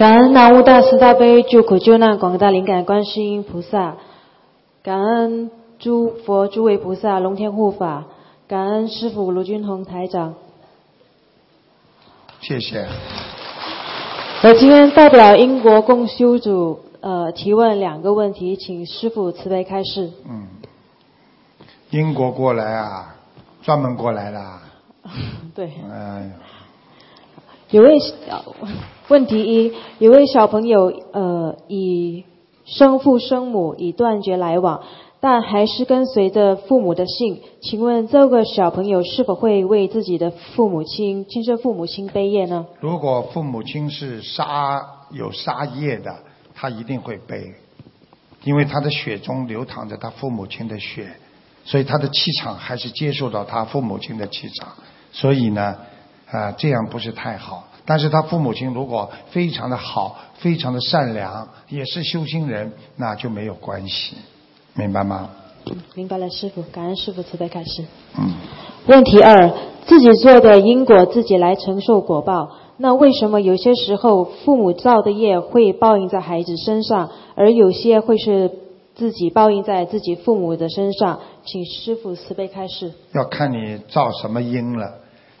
[0.00, 3.96] 感恩南无大慈大悲救苦救难广大灵感观世音菩萨，
[4.82, 8.06] 感恩诸佛诸位菩萨龙天护法，
[8.48, 10.36] 感恩师父卢军宏台长。
[12.40, 12.88] 谢谢。
[14.42, 20.10] 我今天代表英国共修组呃提问两个问题，请师父慈悲开示。
[20.26, 20.48] 嗯，
[21.90, 23.16] 英国过来啊，
[23.60, 24.40] 专门过来的。
[25.54, 25.70] 对。
[25.92, 26.30] 哎。
[27.70, 27.98] 有位
[29.06, 32.24] 问题一，有位小朋友呃以
[32.64, 34.82] 生父生母已断绝来往，
[35.20, 42.66] 但还是跟随着父母的姓，请问这个小朋友是否会为自己的父母亲亲生父母亲背业呢？
[42.80, 46.12] 如果父母亲是杀有杀业的，
[46.52, 47.54] 他一定会背，
[48.42, 51.08] 因为他的血中流淌着他父母亲的血，
[51.64, 54.70] 所以他的气场还是接受到他父母亲的气场，
[55.12, 55.76] 所以呢。
[56.30, 57.64] 啊，这样不是太好。
[57.84, 64.16] 但是他父母亲如果非常的好，非常的善良，也是修心人，那就没有关系，
[64.74, 65.30] 明白吗？
[65.94, 67.84] 明白了，师傅，感恩师傅慈悲开示。
[68.18, 68.32] 嗯。
[68.86, 69.50] 问题二：
[69.86, 72.50] 自己做的因果，自己来承受果报。
[72.78, 78.50] 那为什么有些时候父母造的业会报应在孩子身上，而有些会是
[78.94, 81.20] 自己报应在自己父母的身上？
[81.44, 82.92] 请师傅慈悲开示。
[83.12, 84.94] 要看你造什么因了。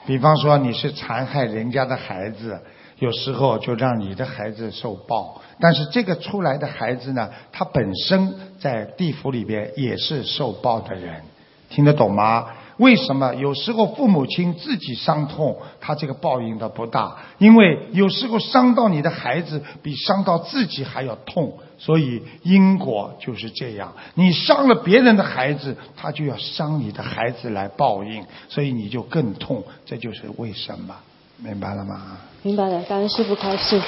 [0.06, 2.60] 比方说你是残害人家的孩子，
[2.98, 5.40] 有时候就让你的孩子受报。
[5.60, 11.22] 但是这个出来的孩子呢，他本身在地府里边也是受报的人，
[11.68, 12.46] 听得懂吗？
[12.80, 17.14] 为什么有时候父母亲自己伤痛，他这个报应的不大？
[17.38, 21.52] 因为有时候伤到你的孩子，比伤到自己还要痛。
[21.78, 29.62] 所以因果就是这样，你伤了别人的孩子，他就要伤你的孩子来报应，所以你就更痛。
[29.86, 30.94] 这就是为什么，
[31.38, 32.18] 明白了吗？
[32.42, 33.80] 明白了，感恩师傅开示。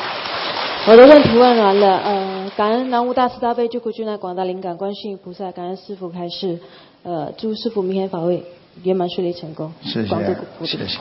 [0.86, 6.58] 我的问题问完了，呃，感恩南无大慈大悲救苦救难广大灵感观世音菩萨，感恩师傅开示，
[7.02, 8.42] 呃，祝师傅明天法会
[8.82, 9.72] 圆满顺利成功。
[9.82, 10.08] 谢谢，
[10.64, 10.98] 谢谢。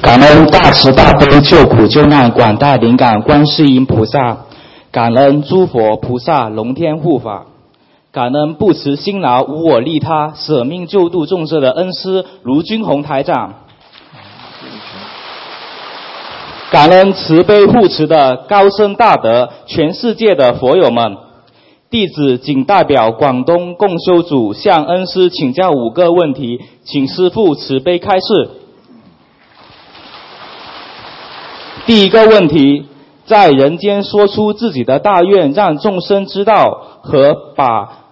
[0.00, 4.36] 感恩大慈大悲救苦救难广大灵感观世音菩萨，
[4.92, 7.46] 感恩诸佛菩萨龙天护法，
[8.12, 13.63] 感恩不辞辛劳无我利他舍命救度众生的恩师卢军宏台长，
[16.70, 21.16] 感恩慈悲护持的高僧大德全世界的佛友们，
[21.88, 28.50] 弟子仅代表广东共修组向恩师请教五个问题，请师父慈悲开示。
[31.86, 32.86] 第一个问题，
[33.26, 36.64] 在人间说出自己的大愿，让众生知道，
[37.02, 38.03] 和把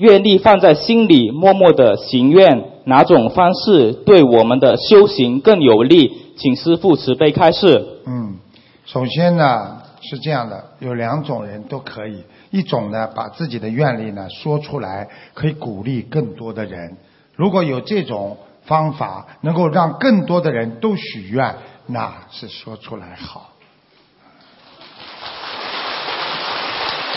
[0.00, 6.32] 愿力放在心里，默默的行愿，哪种方式对我们的修行更有利？
[6.38, 7.86] 请师父慈悲开示。
[8.06, 8.38] 嗯，
[8.86, 16.96] 首先呢是这样的，有两种人都可以，一种呢把自己的愿力呢说出来，可以鼓励更多的人。
[17.36, 21.56] 如果有这种方法，能够让更多的人都许愿。
[21.86, 23.50] 那是说出来好。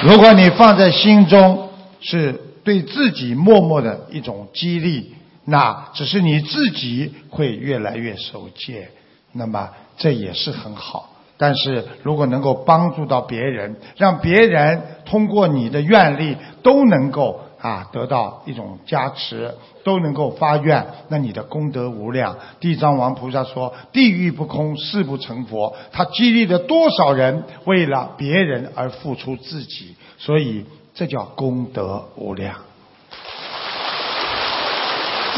[0.01, 1.69] 如果你放在心中，
[2.01, 5.16] 是对自己默默的一种激励，
[5.46, 8.90] 那只是你自己会越来越受戒，
[9.31, 11.09] 那么这也是很好。
[11.38, 17.40] 但是如果能够帮助到别人，让别人通过你的愿力都能够。
[17.63, 22.38] 啊，得到一种加持，都能够发愿，那你的功德无量。
[22.59, 32.53] 地藏王菩萨说：“地狱不空，誓不成佛。”他激励了多少人为了别人而付出自己，所以这叫功德无量。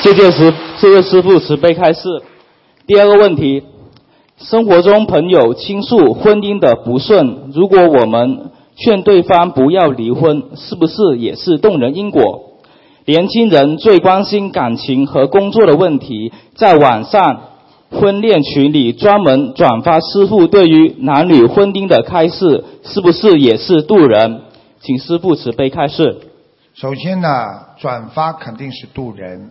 [0.02, 2.02] 谢谢师，谢谢师父慈悲开示。
[2.86, 3.64] 第二个问题：
[4.38, 8.52] 生活中朋友倾诉婚姻的不顺，如果我们。
[8.78, 12.60] 劝对方不要离婚，是不是也是动人因果？
[13.06, 17.44] 年轻人最关心感情和工作的问题，在网上
[17.90, 24.42] 婚恋群里专门转发师傅对于男女婚姻的开示，是不是也是渡人？
[24.86, 26.28] 请师父慈悲开示。
[26.76, 27.28] 首先呢，
[27.80, 29.50] 转发肯定是渡人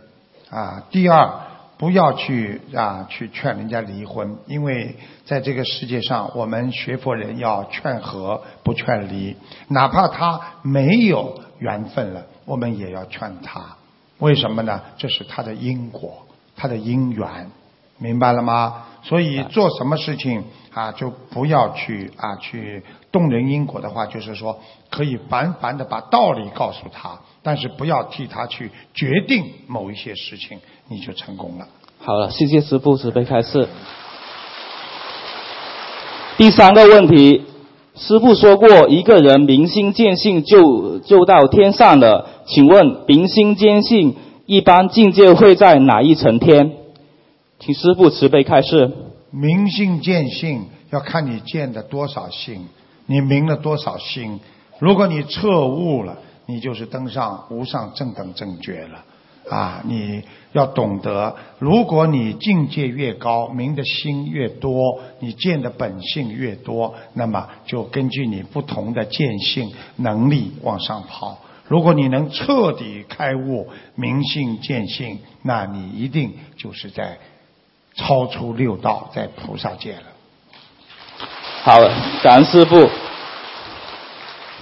[0.49, 0.85] 啊。
[0.91, 1.29] 第二。
[1.77, 4.95] 不要去啊，去劝人家离婚，因为
[5.27, 9.37] 在这个世界上，我们学佛人要劝和，不劝离。
[9.67, 13.61] 哪怕他没有缘分了，我们也要劝他。
[14.21, 14.81] 为什么呢？
[14.97, 17.51] 这是他的因果，他的因缘，
[17.99, 18.85] 明白了吗？
[19.03, 22.85] 所以做什么事情啊，就不要去啊去
[23.15, 24.59] 动人因果的话，就是说
[24.91, 30.59] 可以凡凡的把道理告诉他，但是不要替他去决定某一些事情，
[30.89, 31.69] 你就成功了。
[32.01, 33.69] 好了，谢谢师傅慈悲开示。
[36.37, 37.45] 第三个问题，
[37.95, 42.29] 师傅说过，一个人明心见性就就到天上了。
[42.47, 46.73] 请问明心见性一般境界会在哪一层天？
[47.61, 48.91] 请师傅慈悲开示。
[49.31, 52.67] 明心见性要看你见的多少性，
[53.07, 54.41] 你明了多少心。
[54.79, 59.05] 如果你彻悟了，你就是登上无上正等正觉了。
[59.51, 60.23] 啊，你
[60.53, 71.39] 要懂得，如果你境界越高，明的心越多，你见的本性越多，那么就根据你不同的见性能力往上跑。
[71.69, 77.19] 如果你能彻底开悟，明性见性，那你一定就是在
[77.95, 80.14] 超出六道，在菩萨界了。
[81.67, 81.81] 好，
[82.23, 82.91] 感恩师傅。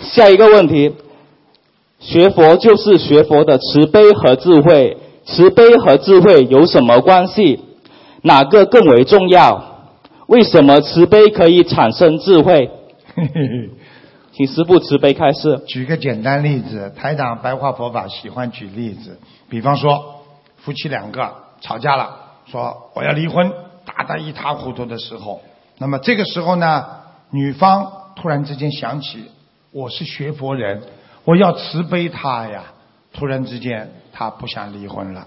[0.03, 0.95] 下一个问题。
[1.99, 7.59] 学佛就是学佛的慈悲和智慧，慈悲和智慧有什么关系？
[8.23, 9.91] 哪个更为重要？
[10.29, 12.71] 为什么慈悲可以产生智慧？
[14.35, 15.61] 请师父慈悲开示。
[15.67, 20.23] 举个简单例子，台长白话佛法喜欢举例子，比方说
[20.59, 22.17] 夫妻两个吵架了，
[22.47, 23.51] 说我要离婚，
[23.85, 25.41] 打得一塌糊涂的时候，
[25.83, 26.87] 那么这个时候呢，
[27.31, 29.25] 女方突然之间想起
[29.73, 30.81] 我是学佛人。
[31.25, 32.65] 我要慈悲他呀！
[33.13, 35.27] 突然之间，他不想离婚了，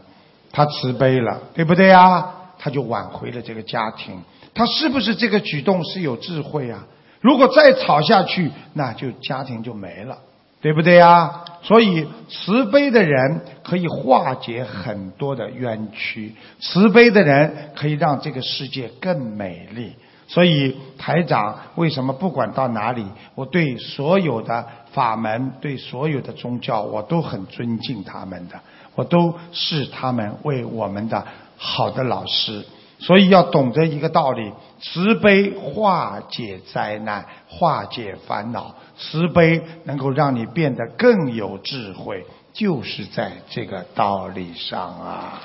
[0.51, 2.25] 他慈悲了，对不对呀？
[2.57, 4.21] 他就挽回了这个家庭。
[4.53, 6.85] 他是不是这个举动是有智慧啊？
[7.19, 10.17] 如果再吵下去，那就家庭就没了，
[10.61, 11.43] 对不对呀？
[11.61, 19.93] 所以，慈悲的人可以化解很多的冤屈，慈悲的人可以让这个世界更美丽。
[20.27, 23.05] 所以台长为什么不管到哪里，
[23.35, 28.59] 我对所有的法门、对所有的宗教，我都很尊敬他们的，
[28.95, 31.23] 我都视他们为我们的
[31.57, 32.65] 好的老师。
[32.97, 34.51] 所以要懂得一个道理：
[34.81, 45.39] 慈悲化解灾难，化解烦恼，慈悲能够让你变得更有智慧，就是在这个道理上啊。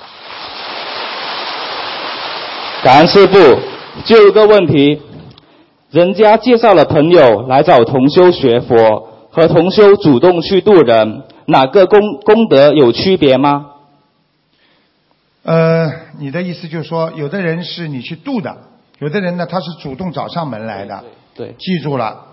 [2.81, 3.37] 感恩师父。
[4.05, 5.01] 就一个问题，
[5.89, 13.67] 人家介绍了朋友来找同修学佛，和同修主动去度人，哪个功功德有区别吗？
[15.43, 18.55] 呃，你的意思就是说，有的人是你去度的，
[18.99, 21.03] 有的人呢他是主动找上门来的。
[21.35, 21.55] 对。
[21.59, 22.27] 记住了，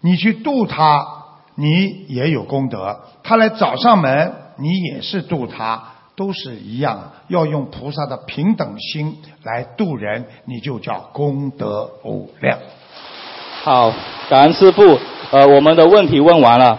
[0.00, 1.06] 你去度他，
[1.54, 2.78] 你也有功德；
[3.22, 5.93] 他来找上门，你也是度他。
[6.16, 12.58] 都是一样，要用菩萨的平等心来度人，你就叫功德无量。
[13.62, 13.92] 好，
[14.28, 14.98] 感恩师父。
[15.30, 16.78] 呃，我们的问题问完了。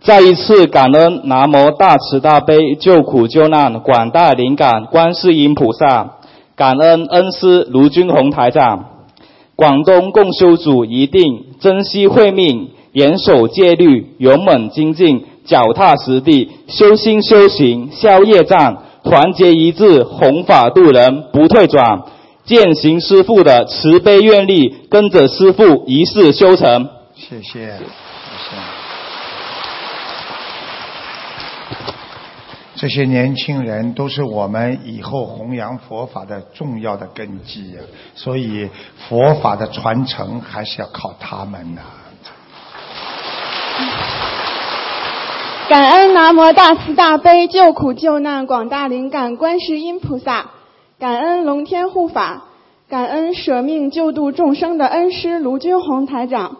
[0.00, 6.16] 再一次感恩南无大慈大悲救苦救难广大灵感观世音菩萨，
[6.56, 8.86] 感恩恩师卢军宏台长。
[9.56, 15.26] 广东共修组一定珍惜慧命，严守戒律，勇猛精进。
[15.44, 22.04] 脚踏实地，修心修行，消业障，团结一致，弘法度人，不退转。
[22.44, 26.88] 践行师父的慈悲愿力，跟着师父一世修成。
[27.14, 28.56] 谢谢，谢谢。
[32.76, 37.80] 这些年轻人都是我们以后弘扬佛法的重要的根基呀，
[38.14, 38.68] 所以
[39.08, 41.80] 佛法的传承还是要靠他们呐。
[45.66, 50.50] 感恩南无大慈大悲救苦救难广大灵感观世音菩萨，
[50.98, 52.44] 感恩龙天护法，
[52.86, 56.58] 感恩舍命救度众生的恩师卢军宏台长。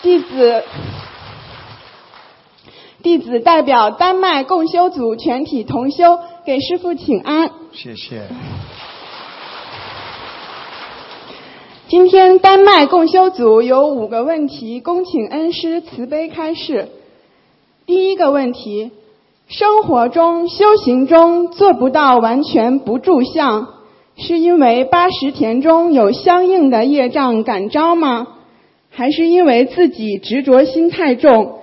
[0.00, 0.62] 弟子
[3.02, 7.50] 弟子代表丹麦共修组全体同修给师父请安。
[7.72, 8.22] 谢谢。
[11.88, 16.88] 今天丹麦共修组有五个问题，恭请恩师慈悲开示。
[17.84, 18.92] 第一个问题，
[19.48, 23.68] 生活中修行中做不到完全不住相，
[24.16, 28.28] 是因为八十田中有相应的业障感召吗？
[28.88, 31.60] 还是因为自己执着心太重，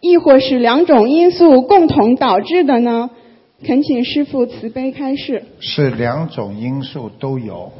[0.00, 3.10] 亦或是两种因素共同导致的呢？
[3.64, 5.44] 恳请师父慈悲开示。
[5.60, 7.72] 是两种因素都有，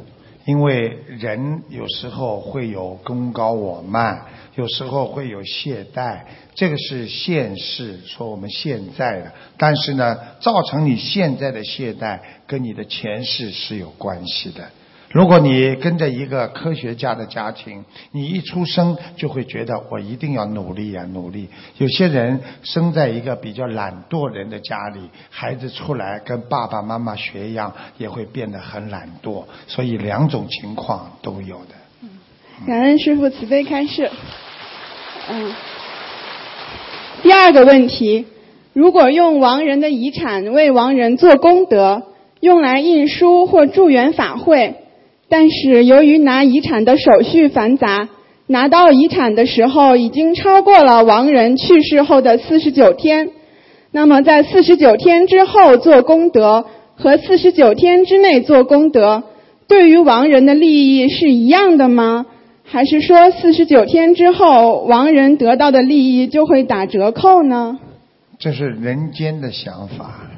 [0.45, 6.23] 因为人有时候会有功高我慢，有时候会有懈怠，
[6.55, 9.33] 这个是现世，说我们现在的。
[9.57, 14.69] 但是呢，造成你现在的懈怠，跟你的前世是有关系的。
[15.13, 21.49] 如果你跟着一个科学家的家庭，你一出生就会觉得我一定要努力呀，努力。
[21.77, 29.45] 有些人生在一个比较懒惰人的家里，孩子出来跟爸爸妈妈学一样，也会变得很懒惰。
[29.67, 31.75] 所以两种情况都有的。
[32.67, 34.11] 感恩师傅慈悲开示。
[35.31, 35.55] 嗯，
[37.23, 38.25] 第二个问题，
[38.73, 42.03] 如果用亡人的遗产为亡人做功德，
[42.41, 44.77] 用来印书或助缘法会。
[45.33, 48.11] 但是由于拿遗产的手续繁杂，
[48.49, 53.31] 拿到遗产的时候已经超过了亡人去世后的四十九天。
[53.93, 59.23] 那么在四十九天之后做功德和四十九天之内做功德，
[59.67, 62.27] 对于亡人的利益是一样的吗？
[62.63, 67.79] 还是说四十九天之后亡人得到的利益就会打折扣呢？
[68.39, 70.29] 这是人间的想法。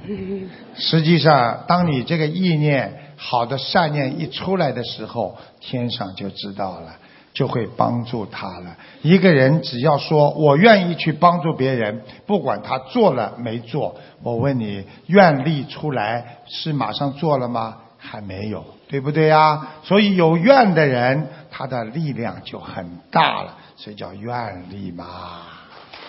[0.76, 2.92] 实际上，当你这个意念。
[3.26, 6.95] 好的善念一出来的时候，天上就知道了，
[7.33, 8.76] 就会帮助他了。
[9.00, 17.78] 一个人只要说我愿意去帮助别人，不管他做了没做，我问你，愿力出来是马上做了吗？
[17.99, 19.69] 还没有，对不对呀？
[19.85, 25.07] 所以有愿的人，他的力量就很大了，所以叫愿力嘛。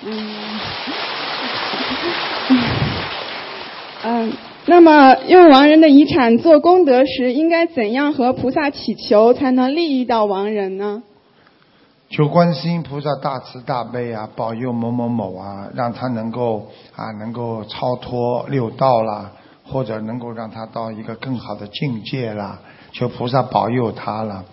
[0.03, 0.60] 嗯。
[4.03, 4.34] 嗯。
[4.67, 11.03] 那么，用亡人的遗产做功德时，应该怎样和菩萨祈求，才能利益到亡人呢？
[12.10, 19.31] 求观世音菩萨大慈大悲啊，保佑某某某啊，让他能够啊，能够超脱六道啦，
[19.67, 22.60] 或者能够让他到一个更好的境界啦，
[22.91, 24.45] 求菩萨保佑他了。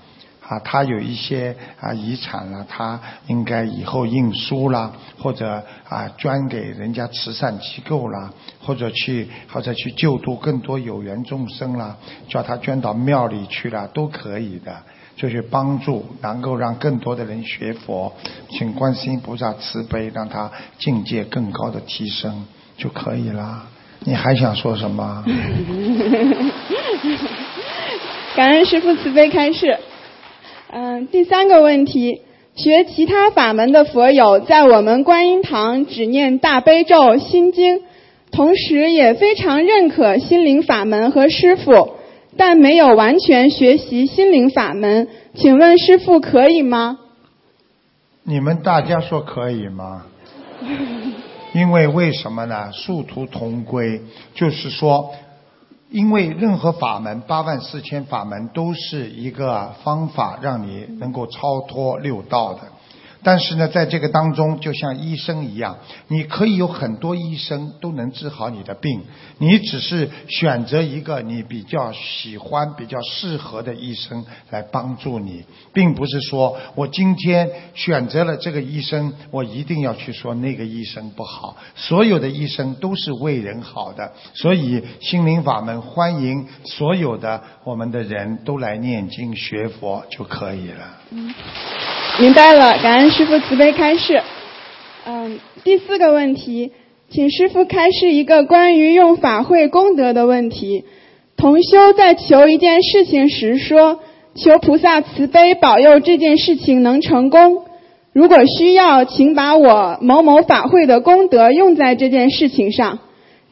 [0.52, 8.30] 啊，他有一些啊遗产了，他应该以后印书啦，或者啊捐给人家慈善机构啦，
[8.62, 11.96] 或者去或者去救度更多有缘众生啦，
[12.28, 14.76] 叫他捐到庙里去了都可以的，
[15.16, 18.12] 就是帮助能够让更多的人学佛，
[18.50, 22.44] 请观世音菩萨慈悲，让他境界更高的提升
[22.76, 23.66] 就可以了。
[24.00, 25.24] 你还想说什么？
[28.34, 29.78] 感恩师父慈悲开示。
[30.74, 32.22] 嗯，第三个问题，
[32.54, 37.82] 学其他法门的佛友在我们观音堂只念大悲咒、心经，
[38.30, 41.90] 同时也非常认可心灵法门和师傅，
[42.38, 47.00] 但没有完全学习心灵法门，请问师傅可以吗？
[48.24, 50.06] 你们大家说可以吗？
[51.52, 52.70] 因为为什么呢？
[52.72, 54.00] 殊途同归，
[54.34, 55.10] 就是说。
[55.92, 62.60] 因为任何法门，八万四千法门都是一个方法，让你能够超脱六道的。
[63.24, 69.02] 但是呢，在这个当中，就像医生一样，你可以有很多医生都能治好你的病，
[69.38, 81.56] 你只是选择一个你比较喜欢、比较适合的医生来帮助你，并不是说我今天选择了这个医生，我一定要去说那个医生不好。
[81.76, 92.01] 所有的医生都是为人好的，所以心灵法门欢迎所有的我们的人都来念经学佛就可以了。
[92.20, 94.22] 明白了，感恩师傅慈悲开示。
[95.06, 96.70] 嗯，第四个问题，
[97.08, 100.84] 请师傅开示一个关于用法会功德的问题。
[101.36, 104.00] 同修在求一件事情时说
[104.36, 107.64] ：“求菩萨慈悲保佑这件事情能成功。
[108.12, 112.98] 如果需要，请把我某某法会的功德用在这件事情上。”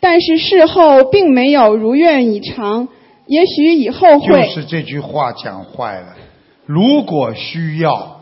[0.00, 2.88] 但是事后并没有如愿以偿，
[3.26, 4.48] 也许以后会。
[4.48, 6.08] 就是这句话讲坏了。
[6.66, 8.19] 如果需要。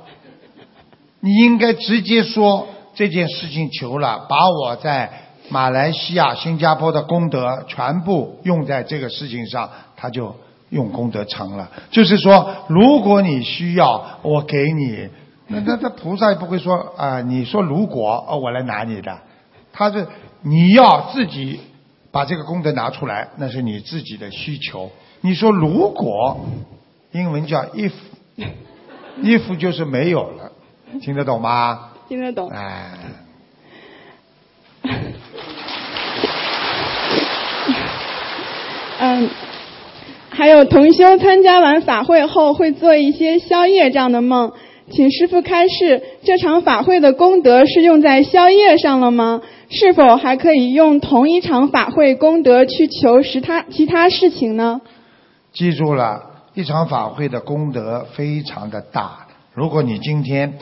[1.20, 5.10] 你应该直接说这件事情求了，把我在
[5.48, 10.34] 马来西亚、新加坡的功德全部用在这个事情上，他就
[10.70, 11.70] 用功德成了。
[11.90, 15.08] 就是说，如果你需要，我给你，
[15.48, 19.18] 那 那那菩萨也不会说啊，你说如果哦，我来拿你的，
[19.72, 20.06] 他是
[20.42, 21.60] 你要自己
[22.12, 24.90] 把这个功德拿出来，那是你自己的需求。
[25.22, 26.40] 你说如果，
[27.12, 30.47] 英文叫 if，if 就是没有了。
[31.00, 31.90] 听得懂吗？
[32.08, 32.48] 听得懂。
[32.50, 32.90] 哎。
[39.00, 39.28] 嗯，
[40.30, 44.52] 还有同修参加完法会后会做一些宵夜这样的梦，
[44.90, 49.42] 请师傅开示，这场法会的功德是用在宵夜上了吗？
[49.70, 54.80] 是否还可以用同一场法会功德去求其他其他事情呢？
[55.52, 56.24] 记住了。
[56.54, 59.28] 一场法会的功德非常的大。
[59.54, 60.58] 如果你今天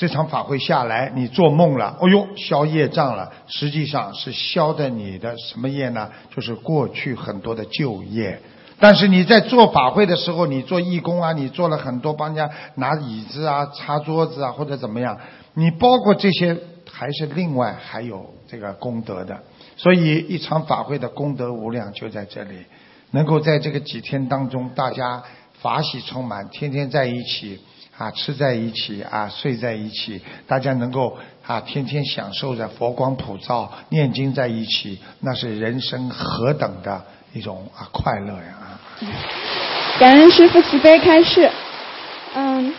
[0.00, 6.08] 这场法会下来，你做梦了，哦呦，消业障了，实际上是消的你的什么业呢？
[6.34, 8.40] 就是过去很多的旧业。
[8.78, 15.18] 但是你在做法会的时候，你做义工啊，你做了很多帮人家拿椅子啊、擦桌子啊或者怎么样，
[15.52, 16.56] 你包括这些
[16.90, 19.38] 还是另外还有这个功德的。
[19.76, 22.54] 所以一场法会的功德无量就在这里，
[23.10, 25.22] 能够在这个几天当中，大家
[25.60, 27.60] 法喜充满，天天在一起
[28.00, 37.04] 啊，吃在一起啊，睡在一起，大家能够啊天天享受着佛光普照，念经在一起，那是人生何等的
[37.34, 38.80] 一种啊快乐呀啊！
[40.00, 41.50] 感恩师父慈悲开示。
[42.34, 42.72] 嗯，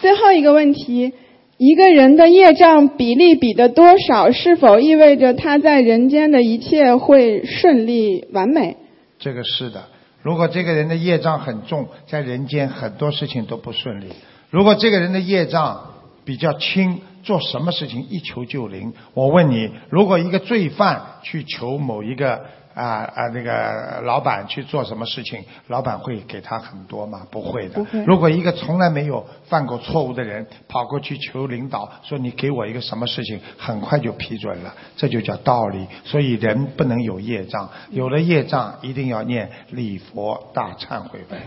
[0.00, 1.14] 最后一个问题：
[1.56, 8.76] 一个人的业障比例比的多少，是否意味着他在人间的一切会顺利完美？
[9.18, 9.86] 这个是的。
[10.22, 14.08] 如果这个人的业障很重，在人间很多事情都不顺利；
[14.50, 15.92] 如果这个人的业障
[16.24, 18.92] 比较轻，做什么事情一求就灵。
[19.14, 22.44] 我问你，如果一个罪犯去求某一个。
[22.72, 23.26] 啊啊！
[23.34, 27.26] 那个老板去做什么事情，老板会给他很多吗？
[27.28, 27.84] 不会的。
[28.06, 35.84] 如果一个从来没有犯过错误的人跑过去求领导，说你给我一个什么事情，很快就批准了，这就叫道理。
[36.04, 41.40] 所以人不能有业障，有了业障一定要念礼佛大忏悔文。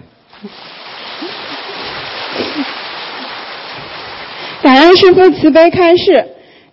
[4.63, 6.25] 感恩师父慈悲开示，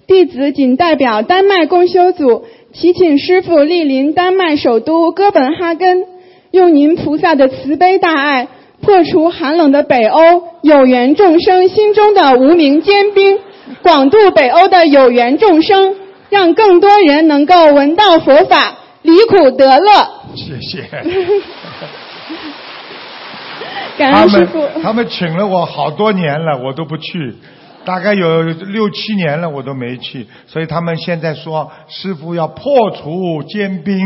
[0.07, 2.45] 弟子仅代表丹麦共修组。
[2.73, 6.05] 祈请师父莅临丹麦首都哥本哈根，
[6.53, 8.47] 用您菩萨的慈悲大爱，
[8.81, 10.21] 破除寒冷的北欧
[10.63, 13.41] 有缘众生心中的无名坚冰，
[13.83, 15.97] 广度北欧的有缘众生，
[16.29, 19.91] 让更多人能够闻到佛法，离苦得乐。
[20.37, 20.85] 谢谢。
[23.99, 24.65] 感恩师父。
[24.81, 27.35] 他们请了我好多年了，我都不去。
[27.91, 33.99] 大概有六七年了，我都没去，所以他们现在说师傅要破除坚冰，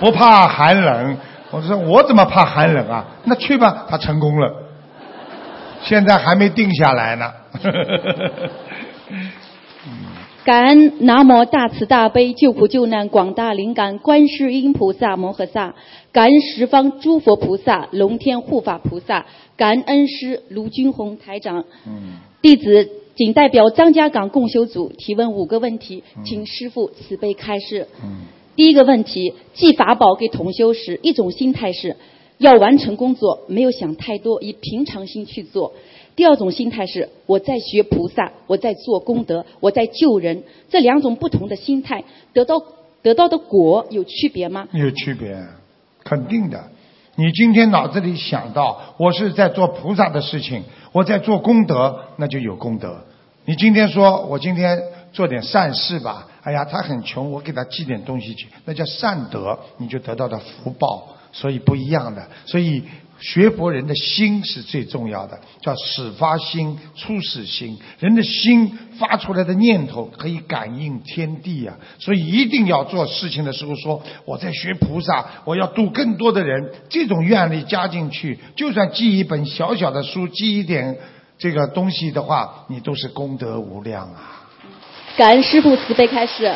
[0.00, 1.16] 不怕寒冷。
[1.52, 3.04] 我说我怎么怕寒冷啊？
[3.26, 4.52] 那去吧，他成功了，
[5.84, 7.32] 现在还没定下来呢。
[10.44, 15.76] 感恩南无大慈大悲救苦救难广大灵感观世音菩萨摩诃萨，
[16.10, 19.24] 感恩十方诸佛菩萨龙天护法菩萨，
[19.56, 21.64] 感恩恩师卢军宏台长。
[21.86, 22.33] 嗯。
[22.44, 27.88] 弟子仅代表张家港共修组提问五个问题，请师父慈悲开示。
[28.54, 31.96] 第一个问题，寄法宝给同修时，一种心态是
[32.36, 35.72] 要完成工作，没有想太多，以平常心去做；
[36.16, 40.42] 第二种心态是我在学菩萨，我在做功德，我在救人。
[40.68, 42.04] 这两种不同的心态，
[42.34, 42.62] 得到
[43.00, 44.68] 得到的果有区别吗？
[44.74, 45.34] 有区别，
[46.04, 46.62] 肯定的。
[47.16, 53.04] 你今天脑子里想到我是在做菩萨的事情，我在做功德，那就有功德。
[53.44, 61.08] 你今天说我今天做点善事吧，哎呀，他很穷，我给他寄点东西去，那叫善德，你就得到的福报。
[61.32, 62.84] 所以不一样的，所以。
[63.20, 67.78] 学佛人的心是最重要的，叫始发心、初始心。
[67.98, 76.70] 人的心发出来的念头可以感应天地啊，所以一定要做事情的时候说我在学菩萨，我要度更多的人。
[76.88, 80.96] 这种愿力加进去，就算记一本小小的书，记一点
[81.38, 84.46] 这个东西的话，你都是功德无量啊。
[85.16, 86.54] 感恩师父慈悲开示。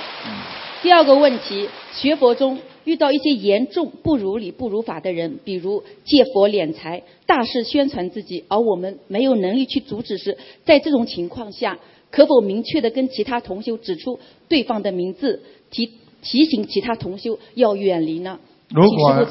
[0.82, 2.58] 第二个问题，学佛中。
[2.88, 11.78] 遇到一些严重不如理不如法的人，比如借佛敛财、大肆宣传自己，而我们没有能力去阻止时，在这种情况下，
[12.10, 18.40] 可否明确的跟其他同修指出对方的名字，提提醒其他同修要远离呢？
[18.70, 19.26] 如果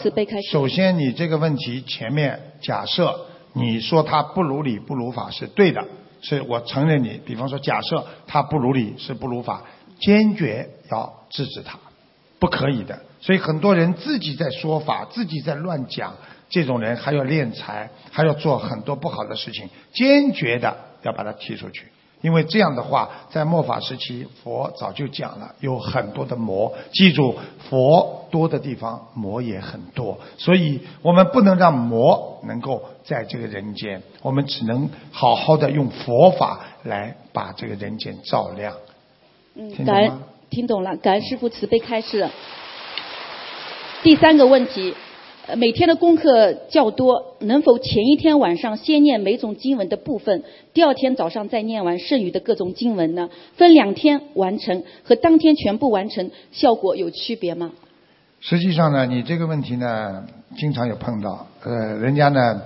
[0.51, 5.83] 首先你这个问题前面假设你说他不如理不如法是对的，
[6.21, 7.19] 是我承认你。
[7.25, 9.65] 比方说，假设他不如理是不如法，
[9.99, 11.79] 坚决要制止他，
[12.37, 13.01] 不可以的。
[13.27, 16.15] 所以很多人自己在说法，自己在乱讲，
[16.47, 21.87] 这种人还要敛财，还要做很多不好的事情，坚决的要把他踢出去。
[22.21, 26.73] 因为这样的话，在末法时期，佛早就讲了，有很多的魔。
[26.93, 27.35] 记住，
[27.69, 30.17] 佛多的地方，魔也很多。
[30.37, 38.73] 所以我们不能让魔能够在这个人间，我们只能好好的用佛法来把这个人间照亮。
[39.55, 42.29] 嗯，感恩听懂了，感恩师父慈悲开示。
[44.03, 44.93] 第三个问题，
[45.57, 53.29] 每天的功课较多，能否前一天晚上先念每种经文的部分，第二天早上再念完剩余的各种经文呢？
[53.55, 57.71] 分两天完成和当天全部完成，效果有区别吗？
[58.39, 61.47] 实际上呢，你这个问题呢，经常有碰到。
[61.63, 62.61] 呃，人家呢，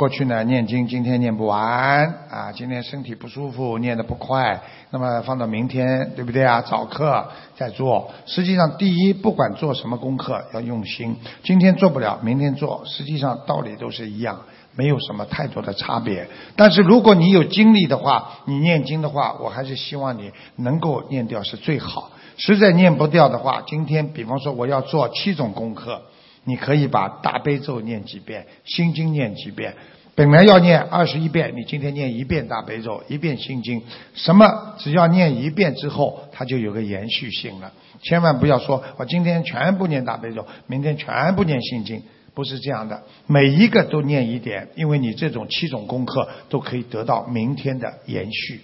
[0.00, 4.58] 过去呢念经，今天念不完啊，今天身体不舒服，念得不快，
[4.88, 6.62] 那么放到明天，对不对啊？
[6.62, 8.10] 早课再做。
[8.24, 11.14] 实际上，第一，不管做什么功课，要用心。
[11.42, 14.40] 今天做不了，明天做，实际上道理都是一样，
[14.74, 16.26] 没有什么太多的差别。
[16.56, 22.10] 但是如果你有精力的话，你念经的话，我还是希望你能够念掉是最好。
[22.38, 26.00] 实在念不掉的话，今天比方说我要做七种功课，
[26.44, 29.74] 你可以把大悲咒念几遍，心经念几遍。
[30.14, 33.82] 本来要念二十一遍，你今天念一遍大悲咒，一遍心经，
[34.14, 37.72] 什么只要念一遍之后，它就有个延续性了。
[38.02, 42.02] 千万不要说我今天全部念大悲咒，明天全部念心经，
[42.34, 43.02] 不是这样的。
[43.26, 48.60] 每一个都念一点，因为你这种七种功课都可以得到明天的延续。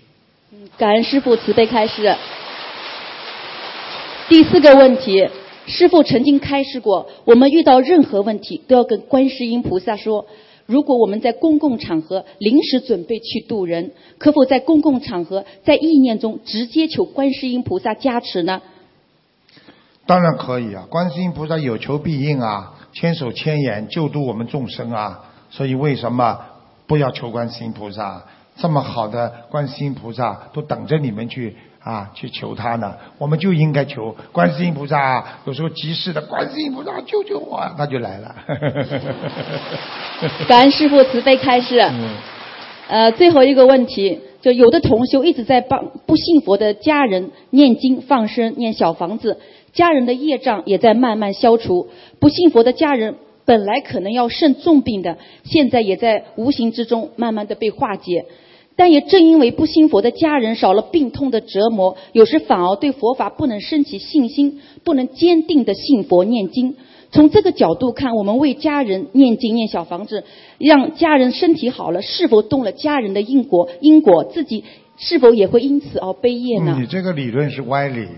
[0.76, 2.14] 感恩师父慈悲开示。
[4.28, 5.26] 第四个问题，
[5.66, 10.26] 师父曾经开示过，我们遇到任何问题都要跟观世音菩萨说。
[10.64, 18.61] 如果我们在公共场合临时准备去渡人，可否在公共场合在意念中直接求观世音菩萨加持呢？
[20.07, 26.40] 当然可以啊，观世音菩萨有求必应啊，千手千眼救度我们众生啊，所以为什么
[26.88, 28.24] 不要求观世音菩萨？
[28.57, 31.55] 这么好的观世音菩萨都等着你们去
[31.87, 32.96] 啊，去求他呢。
[33.16, 38.35] 我们就应该求观世音菩萨，有时候急事的，观世音菩萨救救我，他就来了。
[40.49, 41.79] 感恩师父慈悲开示。
[41.79, 42.11] 嗯
[42.88, 49.40] 呃，最后一个问题，就有的同修一直在帮不信佛的家人念经放生念小房子，
[49.72, 51.88] 家人的业障也在慢慢消除。
[52.20, 58.25] 不信佛的家人本来可能要生重病的，现在也在无形之中慢慢的被化解。
[58.76, 66.76] 但也正因为不信佛的家人少了病痛的折磨，有时反而对佛法不能升起信心，不能坚定的信佛念经。
[67.10, 70.24] 从这个角度看，我们为家人念经念小房子，
[70.58, 73.70] 让家人身体好了，是否动了家人的因果？
[73.80, 74.64] 因果自己
[74.98, 76.76] 是否也会因此而悲业呢？
[76.78, 78.08] 你这个理论是歪理，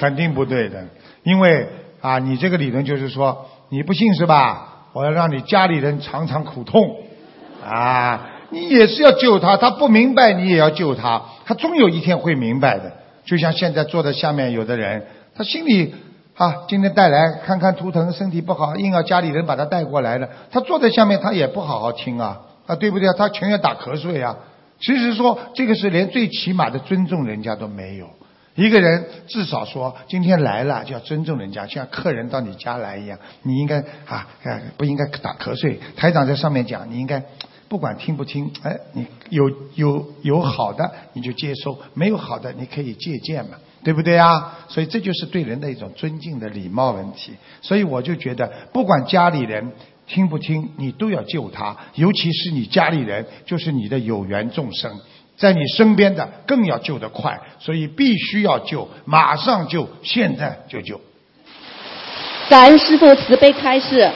[0.00, 0.86] 肯定不对的。
[1.24, 1.66] 因为
[2.00, 4.86] 啊，你这个理论就是说，你不信是吧？
[4.94, 6.80] 我要让你家里人尝尝苦痛
[7.62, 8.37] 啊。
[8.50, 12.92] 你也是要救他，他不明白，你也要救他，他终有一天会明白的。
[13.24, 15.94] 就像现在坐在下面有的人，他心里
[16.34, 20.28] 啊，今天带来看看图腾，身体不好，硬要家里人把他带过来的。
[20.50, 23.08] 他坐在下面，他也不好好听啊，啊，对不对？
[23.18, 24.36] 他情愿打瞌睡啊。
[24.80, 28.08] 其实说这个是连最起码的尊重人家都没有。
[28.54, 34.26] 一个人至少说今天来了就要尊重人家，像客人到你家来一样，你应该啊，
[34.78, 35.78] 不应该打瞌睡。
[35.96, 37.22] 台长在上面讲，你应该。
[37.68, 44.58] 不管听不听，哎，你有有有好的你就接收，没有好的你可以借鉴嘛，对不对啊？
[44.68, 47.32] 所以这就是对人的一种尊敬的礼貌问题。
[47.60, 49.72] 所以我就觉得，不管家里人
[50.06, 54.90] 听不听，你都要救他，尤其是你家里人就是你的有缘众生，
[55.36, 60.98] 在你身边的更要救得快，所以必须要救，马上救，现在就救。
[62.48, 64.10] 感恩师父慈悲开示，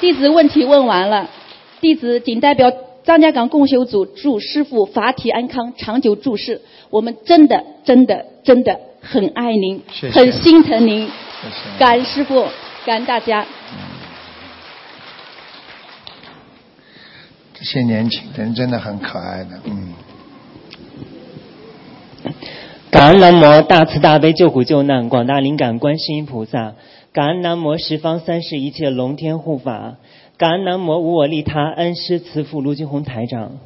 [0.00, 1.30] 弟子问题问完了。
[1.80, 2.70] 弟子仅代表
[3.04, 6.60] 张家港共修组祝师傅法体安康、长久住世。
[6.90, 11.08] 我们真的、真的、真的很爱您，很心疼您。
[11.78, 12.44] 感恩师傅，
[12.84, 13.46] 感恩大家。
[17.54, 19.94] 这些年轻人真的很可爱的，嗯。
[22.90, 26.74] 感恩南无大慈大悲救苦救难广大灵感观世音菩萨，
[27.12, 29.96] 感恩南无十方三世一切龙天护法。
[30.40, 33.58] 感恩南无无我利他恩师慈父卢金红台长，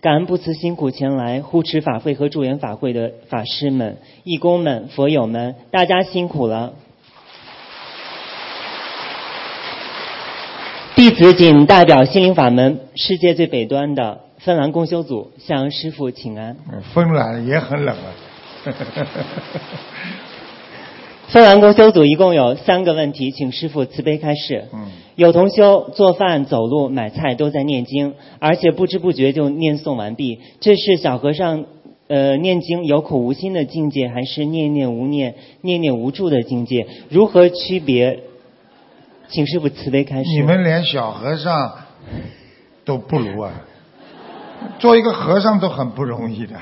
[0.00, 6.72] 感恩不辞辛苦前来护持法会和助缘法会的法师们、义工们、佛友们，大家辛苦了。
[10.96, 16.56] 弟子仅代表心灵法门世界最北端的芬兰共修组向师父请安。
[16.92, 18.10] 芬兰也很冷啊。
[21.28, 24.66] 芬兰公修组一共有三个问题，请师傅慈悲开示。
[24.72, 24.86] 嗯。
[25.16, 30.40] 有同修做饭、走路、买菜都在念经，而且不知不觉就念诵完毕。
[30.60, 31.64] 这是小和尚
[32.06, 36.86] 呃念经有口无心的境界，还是念念无念、念念无助的境界？
[37.08, 38.20] 如何区别？
[39.28, 40.30] 请师傅慈悲开示。
[40.30, 41.72] 你们连小和尚
[42.84, 43.64] 都不如啊！
[44.78, 46.54] 做一个和尚都很不容易的。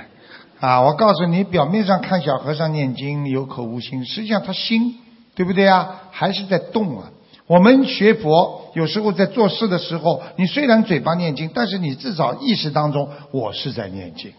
[0.60, 4.94] 啊，我告诉你，表面上看小和尚念经有口无心，实际上他心，
[5.34, 6.02] 对不对啊？
[6.10, 7.10] 还是在动啊。
[7.46, 14.32] 我们学佛有时候在做事的时候，你虽然嘴巴念经，但是你至少意识当中我是在念经，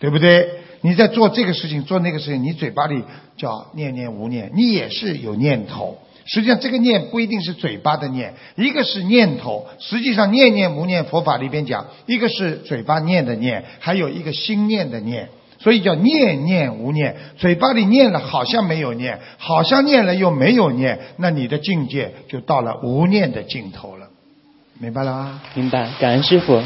[0.00, 0.48] 对不对？
[0.80, 3.04] 你在做这个事情，做那个事情，你嘴巴里
[3.36, 5.98] 叫念念无念，你也是有念头。
[6.26, 9.66] 实际上，这个念不一定是嘴巴的念，一个是念头。
[9.78, 15.28] 实际上，念念无念，佛法里边讲，一个是嘴巴念的念，还有一个心念的念。
[15.60, 24.08] 所以叫念念无念，嘴巴里念了好像没有念，好像念了又没有念，那你的境界就到了无念的尽头了，
[24.78, 25.42] 明白了吗？
[25.54, 26.62] 明白，感恩师傅。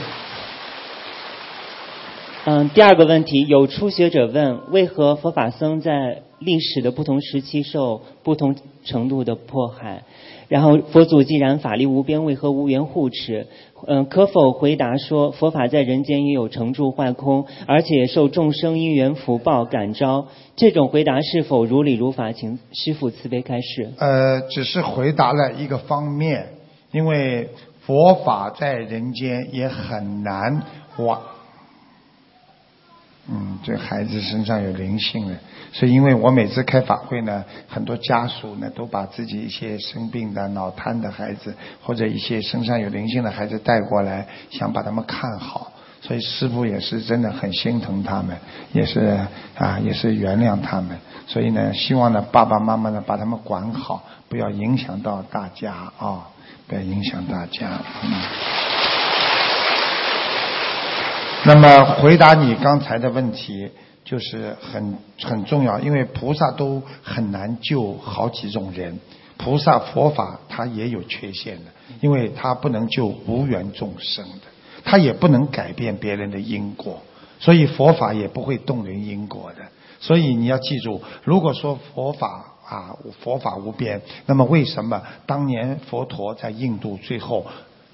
[2.47, 8.55] 嗯，第二个问题，有初学者问：为何佛法僧在历史的不同时期受不同
[8.85, 10.03] 程度的迫害？
[10.49, 13.47] 然后佛祖既然法力无边，为何无缘护持？
[13.87, 20.27] 嗯，可否回答说，佛法在人间也有成住坏空，而且受众生因缘福报感召？
[20.57, 22.33] 这种回答是否如理如法？
[22.33, 23.93] 请师父慈悲开示。
[23.99, 26.47] 呃，只是回答了一个方面，
[26.93, 30.63] 因为佛法在人间也很难
[30.97, 31.19] 完。
[33.27, 35.39] 嗯，这孩子身上有灵性了，
[35.73, 48.37] 所以因为我每次开法会呢，很多家属呢都把自己一些生病的、脑瘫的孩子，或者一些身上有灵性的孩子带过来，想把他们看好，所以师傅也是真的很心疼他们，
[48.75, 49.19] 也是
[49.57, 56.29] 啊，也是原谅他们，所以呢，希望呢爸爸妈妈呢把他们管好，不要影响到大家啊，
[56.69, 57.71] 不要影响大家。
[58.03, 58.74] 嗯。
[61.47, 63.71] 那么回答你刚才的问题
[64.03, 68.99] 就是很很重要，因为菩萨都很难救好几种人，
[69.37, 71.65] 菩萨佛法它也有缺陷的，
[72.01, 74.47] 因为它不能救无缘众生的，
[74.85, 77.03] 它也不能改变别人的因果，
[77.39, 79.63] 所以佛法也不会动人因果的。
[80.01, 87.47] 所以你要记住，如果说佛法啊佛法无边，那么为什么当年佛陀在印度最后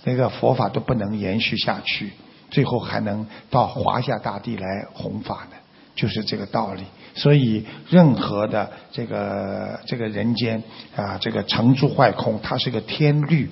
[0.05, 2.13] 那个佛法都不能延续下去？
[2.51, 5.57] 最后还能到华夏大地来弘法的，
[5.95, 6.83] 就是这个道理。
[7.15, 10.63] 所以任何的这个这个人间
[10.95, 13.51] 啊，这个成住坏空，它是个天律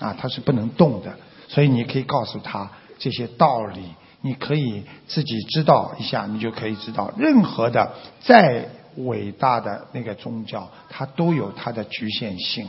[0.00, 1.16] 啊，它是不能动的。
[1.48, 3.80] 所以你可以告诉他这些道理，
[4.20, 12.66] 你可以自己知道一下，你就可以知道，任何的再伟大的那个宗教，它都有它的局限性，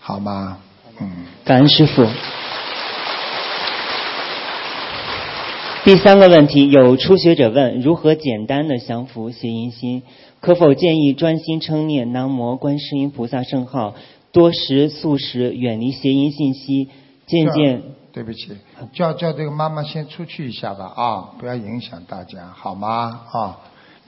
[0.00, 0.58] 好吗？
[0.98, 2.06] 嗯，感恩师傅。
[5.88, 10.02] 第三个问题，有初学者问：如何简单的降服邪淫心？
[10.38, 13.94] 可否建议专心称念南无观世音菩萨圣号，
[14.30, 16.90] 多食素食，远离邪淫信息，
[17.26, 17.82] 渐渐……
[18.12, 18.50] 对不起，
[18.92, 23.22] 叫叫这个妈妈先出去一下吧啊，不要影响大家，好吗？
[23.32, 23.58] 啊，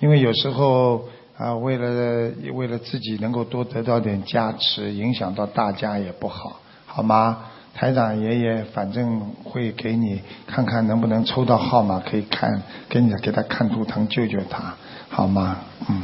[0.00, 1.04] 因为有时候
[1.38, 7.46] 啊，为了为了自己能够多得到点加持，影响到大家也不好，好吗？
[7.74, 14.76] 台长爷爷反正会给你看看能不能抽到号码，可以看，给你给他看图腾救救他，
[15.08, 15.58] 好吗？
[15.88, 16.02] 嗯。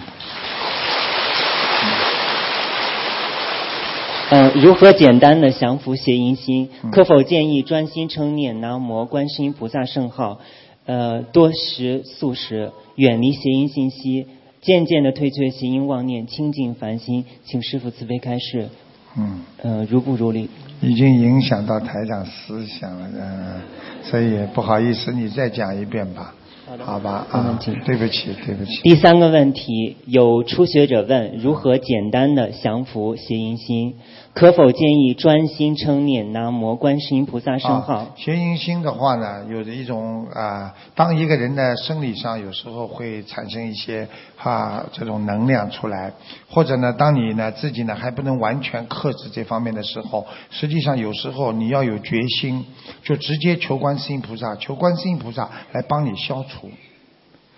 [4.28, 6.68] 嗯，如何简单的降服邪淫心？
[6.90, 10.40] 可否建议专心称念南无观世音菩萨圣号？
[10.86, 14.26] 呃，多食素食，远离邪淫信息，
[14.62, 17.24] 渐渐的退却邪淫妄念，清净凡心。
[17.44, 18.68] 请师父慈悲开示。
[19.16, 19.40] 嗯。
[19.62, 20.48] 呃，如不如理。
[20.82, 23.60] 已经影响到台长思想了，嗯，
[24.02, 26.34] 所以不好意思，你再讲一遍吧，
[26.80, 28.82] 好吧，啊，对不起，对不起。
[28.82, 33.94] 第三个问题，有初学者问：如何简单的降服邪淫心？
[34.36, 38.08] 可否建议专心称念南无观世音菩萨圣号？
[38.16, 46.12] 邪淫心的话呢，有着一种啊，当一个人的生理上有时候会产生一些啊这种能量出来，
[46.50, 52.66] 或者呢，当你呢自己呢还不能完全克制这方面的时候，实际上有时候你要有决心，
[53.04, 56.70] 就直接求观世音菩萨，求观世音菩萨来帮你消除，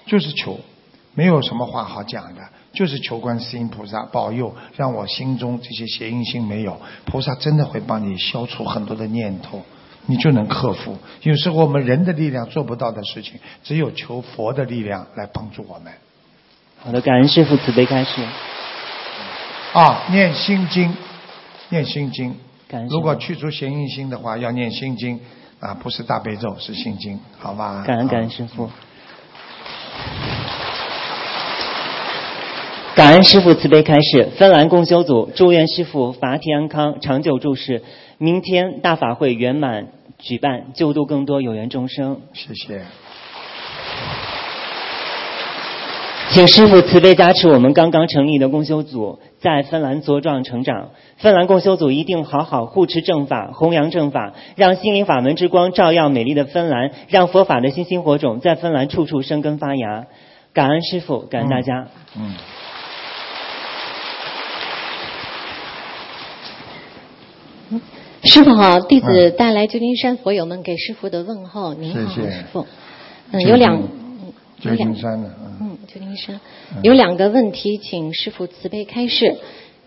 [0.07, 0.61] 就是求，
[1.15, 2.43] 没有什么话好讲的。
[2.73, 9.63] 就是求观世音菩萨保佑，让我心中这些邪淫心没有，菩萨真的会帮你消除很多的念头，
[10.07, 10.97] 你就能克服。
[11.23, 15.93] 有时候我们人的力量做不到的事情，只有求佛的力量来帮助我们。
[16.81, 18.23] 好的，感恩师父慈悲开示。
[19.73, 20.95] 啊，念心经，
[21.71, 22.37] 念心经。
[22.69, 22.89] 感恩。
[22.89, 25.19] 如果去除邪淫心的话，要念心经
[25.59, 27.83] 啊，不是大悲咒，是心经，好吧？
[27.87, 28.71] 感恩感恩师父。
[32.99, 37.85] 感恩师傅慈悲开示，芬兰共修组祝愿师傅法体安康，长久住世。
[38.19, 39.87] 明天大法会圆满
[40.19, 42.23] 举办，救度更多有缘众生。
[42.33, 42.81] 谢谢。
[46.31, 50.89] 请师傅慈悲加持我们刚刚成立的共修组，在芬兰茁壮成长。
[51.19, 60.07] 芬兰共修组一定好好护持正法，弘扬正法，让心灵法门之光照耀美丽的芬兰，让佛法的星星火种在芬兰处处生根发芽。
[60.53, 61.87] 感恩师傅，感恩大家。
[62.19, 62.35] 嗯。
[68.29, 71.73] 师傅好，弟子带来旧金山佛友们给师傅的问候。
[71.73, 72.67] 您好，谢谢师傅。
[73.33, 73.83] 嗯，有两，
[74.61, 76.39] 旧两金山的，嗯，嗯，旧金山
[76.83, 79.39] 有两个问题，请师傅慈悲开示。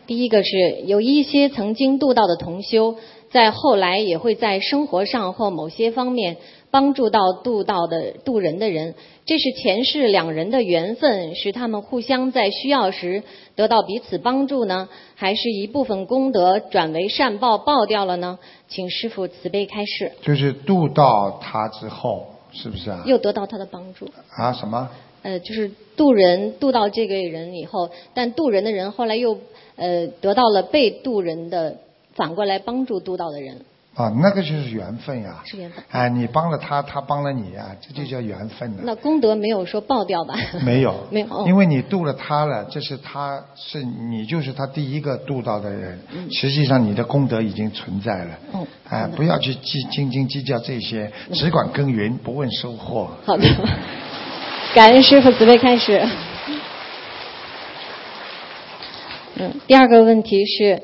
[0.08, 2.96] 第一个是有一些曾经度道的同修，
[3.30, 6.38] 在后来也会在生活上或某些方面
[6.72, 13.24] 帮助到渡道的渡人的人，这是前世两人的缘分，使他们互相在需要时
[13.56, 18.40] 得到彼此帮助呢，还是一部分功德转为善报报掉了呢？
[18.70, 23.04] 请师傅慈悲开示，就是渡到他之后，是不是啊？
[23.06, 24.10] 又得到他的帮助。
[24.30, 24.90] 啊什么？
[25.24, 29.38] 呃，就是渡人渡到这个人以后，但渡人的人后来又
[29.76, 31.78] 呃得到了被渡人的
[32.16, 35.42] 反过来帮助渡到的人，啊，那个就是缘分呀。
[35.46, 35.84] 是缘分。
[35.92, 38.84] 哎，你帮了他，他帮了你呀，这就叫缘分呢。
[38.86, 40.34] 那功德没有说报掉吧？
[40.64, 46.00] 没有， 没有哦因为你度了他了，这是他是你就是他第一个度到的人，
[46.32, 48.40] 实际上你的功德已经存在了。
[48.54, 53.10] 嗯哎，不要去计斤斤计较这些，只管耕耘，不问收获。
[53.26, 53.46] 好的，
[54.74, 56.02] 感恩师傅慈悲开始。
[59.36, 60.82] 嗯，第二个问题是，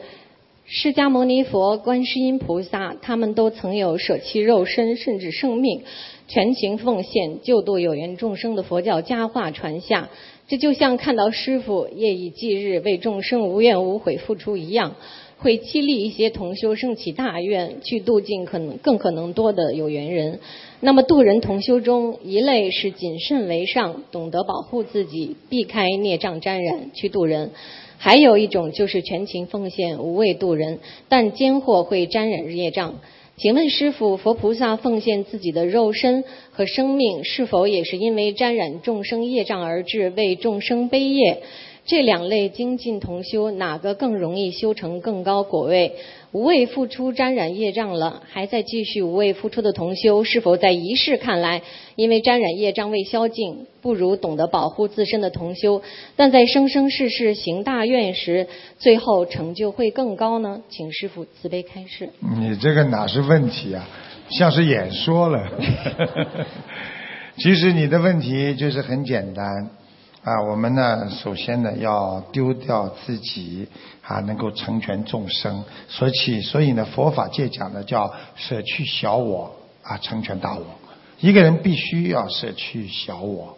[0.69, 5.83] 释迦牟尼佛、观世音菩萨，他们都曾有舍弃肉身甚至生命，
[6.27, 10.09] 全情奉献救度有缘众生的佛教佳话传下。
[10.49, 14.97] 这就像看到师傅夜以继日为众生无怨无悔付出一样，
[15.37, 20.41] 会激励一些同修升起大愿，去度尽可能更可能多的有缘人。
[20.81, 27.51] 那么渡人同修中，一类是谨慎为上，懂得保护自己，避开孽障沾染去渡人；
[27.97, 30.79] 还有一种就是全情奉献，无畏度人，
[31.09, 32.99] 但间或会沾染业障。
[33.37, 41.43] 请问师傅，佛菩萨奉献自己的肉身和生命，是否也是因为沾染众生业障而致，为众生悲业？
[41.87, 45.93] 这两类精进同修，哪个更容易修成更高果位？
[46.33, 51.61] 无畏付出沾染业障了，还在继续无畏付出的同修，是否在一世看来，
[51.95, 55.81] 因为沾染业障未消尽，不如懂得保护自身的同修，
[56.17, 58.47] 但在生生世世行大愿时，
[58.77, 60.61] 最后成就会更高呢？
[60.67, 62.09] 请师傅慈悲开示。
[62.37, 63.87] 你这个哪是问题啊，
[64.29, 65.49] 像是演说了。
[67.37, 69.45] 其实你的问题就是很简单
[70.27, 73.65] 啊，我们呢，首先呢要丢掉自己
[74.01, 80.65] 啊，能够成全众生，所以所以呢，佛法界讲的叫舍去小我啊，成全大我。
[81.21, 83.57] 一个人必须要舍去小我，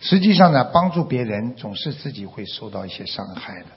[0.00, 3.68] 实际上呢，帮助别人总是自己会受到一些伤害的。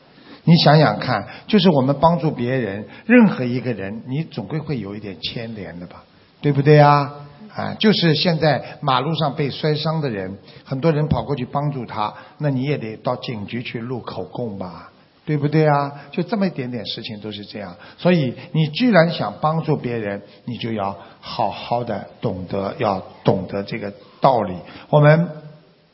[0.44, 6.04] 你想想看，就是我们帮助别人，任何一个人，你总归会有一点牵连的吧，
[6.42, 7.23] 对不对啊？
[7.56, 14.92] 啊，就是现在马路上被摔伤的人，很多人跑过去帮助他，那你也得到警局去录口供吧，
[15.26, 15.92] 对不对啊？
[16.12, 24.56] 就这么一点点事情都是这样，所以你居然想帮助别人，你就要好好的懂得，要懂得这个道理。
[24.90, 25.30] 我们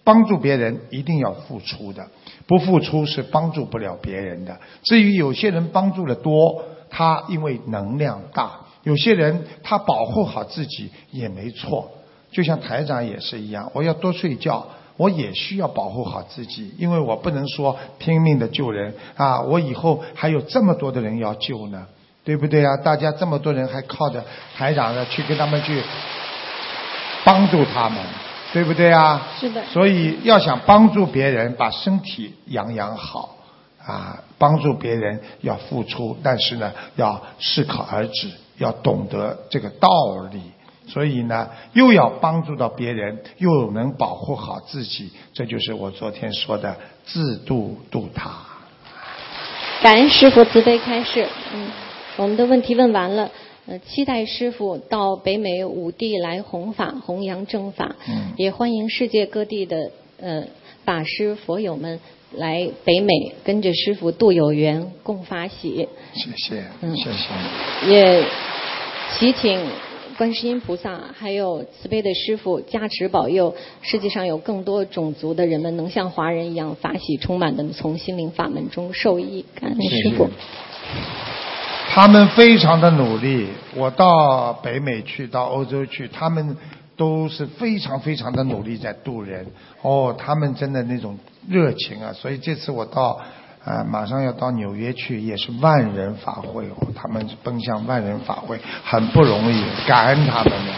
[0.05, 2.07] 帮助别人一定要付出的，
[2.47, 4.57] 不付出是帮助不了别人的。
[4.83, 11.91] 至于有些人帮助的多，他因为能量大；有些人他保护好自己也没错。
[12.31, 14.65] 就像台长也是一样，我要多睡觉，
[14.97, 21.85] 我也需要保护好自己，因为我不能说拼命的救人啊，我以后还有这么多的人要救呢，
[22.23, 22.77] 对不对啊？
[22.77, 24.23] 大家这么多人还靠着
[24.55, 25.81] 台长呢去跟他们去
[27.23, 27.97] 帮助他们，
[28.53, 29.27] 对不对啊？
[29.39, 33.35] 是的所以要想帮助别人，把身体养养好
[33.83, 39.89] 啊，帮助别人要付出，但是呢，要适可而止，要懂得这个道
[40.31, 40.39] 理。
[40.87, 48.31] 所以呢，又要帮助到别人，又能保护好自己，这就是我昨天说的自度度他。
[49.81, 51.27] 感恩师傅慈悲开示。
[51.53, 51.67] 嗯，
[52.17, 53.29] 我们的问题问完了。
[53.67, 60.43] 呃，期待师傅到北美五地来弘法、弘扬正法，嗯也欢迎世界各地的呃
[60.85, 61.99] 法师佛友们
[62.35, 65.87] 来北美，跟着师傅度有缘，共法喜。
[66.13, 67.91] 谢谢，嗯谢谢。
[67.91, 68.23] 也
[69.11, 69.59] 祈请
[70.17, 79.45] 观世音菩萨还有慈悲的师傅加持保佑，世界上有更多种族的人们能像华人一样法喜充满的从心灵法门中受益。
[79.59, 80.29] 感恩师傅。
[81.91, 86.55] 他们非常的努力，我到北美去，到欧洲去，他们
[86.95, 89.47] 都是非常非常的努力在度人。
[89.81, 91.17] 哦，他们真的那种
[91.47, 92.11] 热情啊！
[92.13, 93.19] 所以这次我到
[93.63, 100.73] 啊、啊，马上要到纽约去，也是万人法会哦，他们奔向万人法会，很不容易，感恩他们的。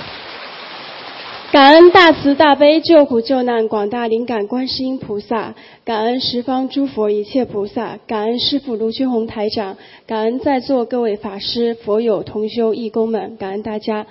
[1.52, 5.54] 感恩大慈大悲救苦救难广大灵感观世音菩萨，
[5.84, 9.76] 感恩十方诸佛一切菩萨，感恩师父卢军宏台长，
[10.08, 14.06] 感恩在座各位法师、佛友、同修、义工们，感恩大家。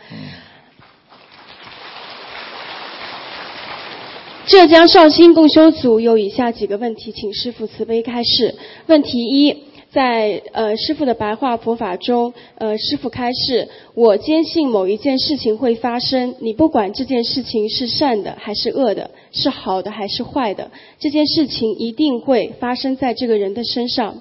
[4.50, 8.56] 浙江绍兴共修组有以下几个问题，请师父慈悲开示。
[8.88, 9.56] 问题一。
[9.92, 24.18] 在呃师傅的白话佛法中，呃师傅开示，我坚信某一件事情会发生，你不管这件事情是善的还是恶的，是好的还是坏的，这件事情一定会发生在这个人的身上。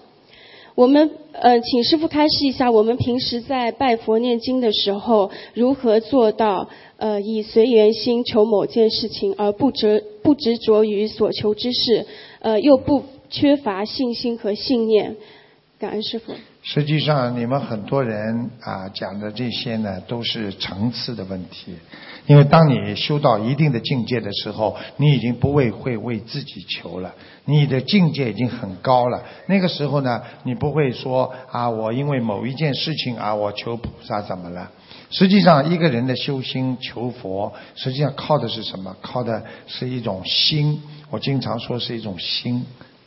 [0.73, 6.69] 我们呃请师傅开示一下，我们平时在拜佛念经的时候，如何做到
[6.99, 12.05] 呃以随缘心求某件事情，而不执不执着于所求之事，
[12.39, 15.15] 呃又不缺乏信心和信念。
[15.79, 16.33] 感恩师傅。
[16.61, 21.73] 实际上，你们很多人啊讲的这些呢，都是层次的问题。
[22.29, 27.11] 因为当你修到一定的境界的时候，你已经不为会为自己求了，
[27.45, 29.23] 你的境界已经很高了。
[29.47, 34.69] 那个时候呢，你不会说啊，我因为某一件事情啊，我求菩萨怎么了？
[35.09, 38.95] 实际上，一个人的修心求佛，实际上靠的是什么？
[39.01, 40.79] 靠的是一种心。
[41.09, 42.63] 我经常说是一种心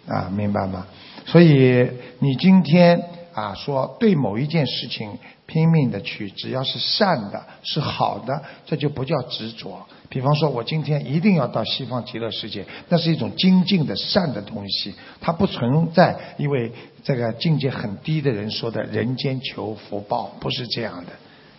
[0.09, 0.85] 啊，明白吗？
[1.27, 3.01] 所以你今天
[3.33, 9.87] 啊说对某一件事情拼命的去，只要是善的、是好的，这就不叫执着。
[10.09, 16.15] 比方说，我今天一定要到西方极乐世界，那是一种精进的善的东西，它不存在。
[16.37, 16.71] 因为
[17.03, 21.13] 这个境界很低的人说的“人间求福报”，不是这样的。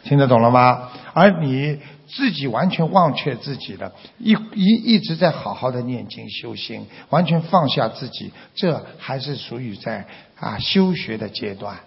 [0.04, 0.90] 听得懂了吗？
[1.14, 10.06] 而你自己完全忘却自己了，一一一直在好好的念经修心，完全放下自己，这还是属于在
[10.40, 11.78] 啊修学的阶段。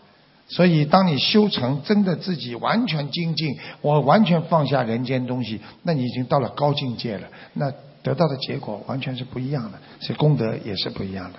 [0.49, 7.27] 所以，当你修成真的自己完全精进，我完全放下人间东西，那你已经到了高境界了。
[7.55, 11.39] 那得到的结果完全是不一样的，所以功德也是不一样的。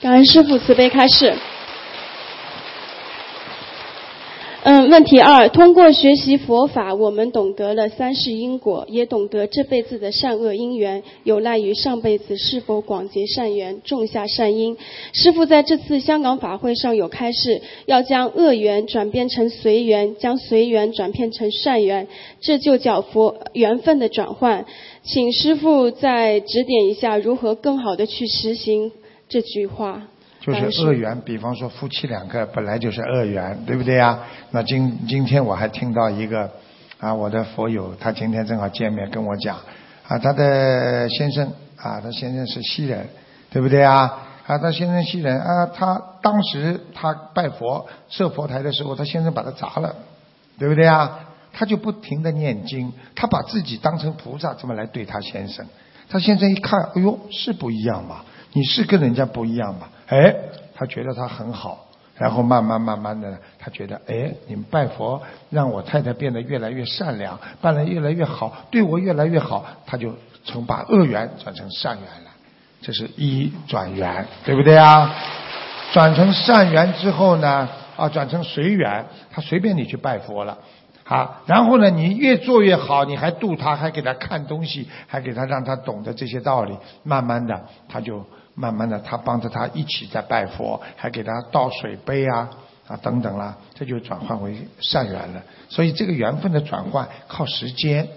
[0.00, 1.34] 感恩师父慈悲开示。
[4.66, 14.78] 嗯，问题二：通过学习佛法，我们懂得了三世因果，也懂得这辈子的善恶因缘有赖于上辈子是否广结善缘、种下善因。
[15.12, 22.08] 师父在这次香港法会上有开示，要将恶缘转变成随缘，将随缘转变成善缘，
[22.40, 24.64] 这就叫佛缘分的转换。
[25.02, 28.92] 请师父再指点一下，如何更好的去实行
[29.28, 30.08] 这句话。
[30.44, 34.18] 就是恶缘，比方说夫妻两个本来就是恶缘，对不对呀？
[34.50, 36.50] 那今今天我还听到一个
[36.98, 39.56] 啊，我的佛友，他今天正好见面跟我讲
[40.06, 43.08] 啊，他的先生啊，他先生是西人，
[43.50, 44.18] 对不对啊？
[44.46, 49.96] 啊，他先生西人啊，他当时他拜佛设佛台的时候，他先生把他砸了，
[50.58, 51.20] 对不对啊？
[51.54, 55.64] 他就不停的念经，他把自己当成菩萨这么来对他先生，
[56.10, 59.88] 他先生一看，哎呦，是不一样嘛，你是跟人家不一样嘛。
[60.08, 60.34] 哎，
[60.74, 61.86] 他觉得他很好，
[62.16, 72.30] 然后慢慢慢慢的，他觉得哎，你们拜佛让我太太变得越来越善良，办得越来越好，对我越来越好，他就从把恶缘转成善缘了，
[72.82, 75.14] 这是一转缘，对不对啊？
[75.92, 80.58] 转成善缘之后呢，啊，转成随缘，他随便你去拜佛了，
[81.02, 88.22] 好，然后呢，你越做越好，你还度他，还给他看东西，还给他让他懂得这些道理，慢慢的他就。
[88.54, 92.48] 慢慢的，他帮着他一起在拜佛，还给他倒水杯啊
[92.86, 95.42] 啊等等啦，这就转换为善缘了。
[95.68, 98.08] 所以这个缘分的转换靠时间。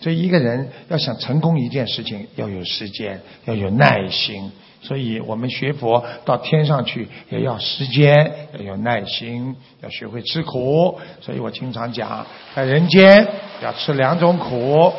[0.00, 4.52] 所以一个人要想成功一件事情，要有时间，要有耐心。
[4.80, 8.14] 所以我们学佛到天上去也要时间，
[8.52, 11.00] 要有耐心，要学会吃苦。
[11.20, 12.24] 所以我经常讲，
[12.54, 13.26] 在人间
[13.60, 14.92] 要吃两种苦。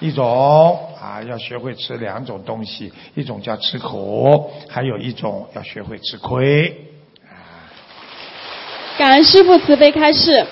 [0.00, 6.72] 一种啊，要学会吃两种东西，一种叫吃苦，还有一种要学会吃亏。
[8.96, 10.46] 感恩师父慈悲开示。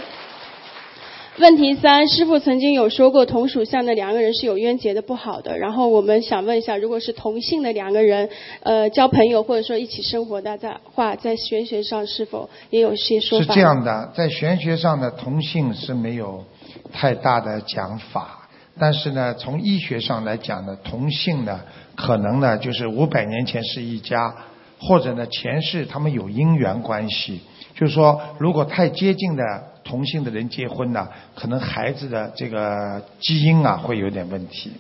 [1.39, 5.57] 问题三，师父曾经有说过，同属相的两个人是有冤结的，不好的。
[5.57, 8.29] 然后我们想问一下，如果是同性的两个人，
[8.65, 10.59] 呃，交朋友或者说一起生活的
[10.93, 13.47] 话，在玄学上是否也有些说法？
[13.47, 16.45] 是这样的，在玄学上的同性是没有
[16.93, 18.40] 太大的讲法。
[18.81, 21.61] 但是呢，从医学上来讲呢，同性呢，
[21.95, 24.35] 可能呢就是五百年前是一家，
[24.81, 27.43] 或者呢前世他们有姻缘关系。
[27.75, 29.45] 就是说，如果太接近的
[29.85, 34.73] 同性的人结婚呢，可能孩子的这个基因啊会有点问题。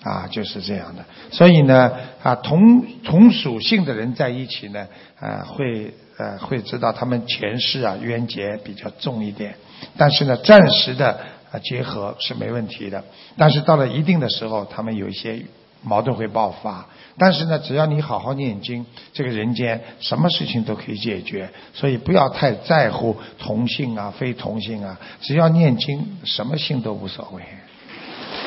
[0.00, 1.04] 啊，就是这样的。
[1.32, 1.90] 所以呢，
[2.22, 4.86] 啊，同同属性的人在一起呢，
[5.18, 9.56] 啊，会呃会知道他们前世啊冤结比较重一点，
[9.96, 11.18] 但是呢，暂时的
[11.50, 13.02] 啊结合是没问题的。
[13.36, 15.40] 但是到了一定的时候，他们有一些
[15.82, 16.86] 矛盾会爆发。
[17.20, 21.50] 但是呢，只要你好好念经，这个人间什么事情都可以解决。
[21.74, 27.42] 所以不要太在乎同性啊、非同性啊，只要念经，什么性都无所谓。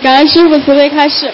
[0.02, 1.32] 感恩师傅慈悲开示。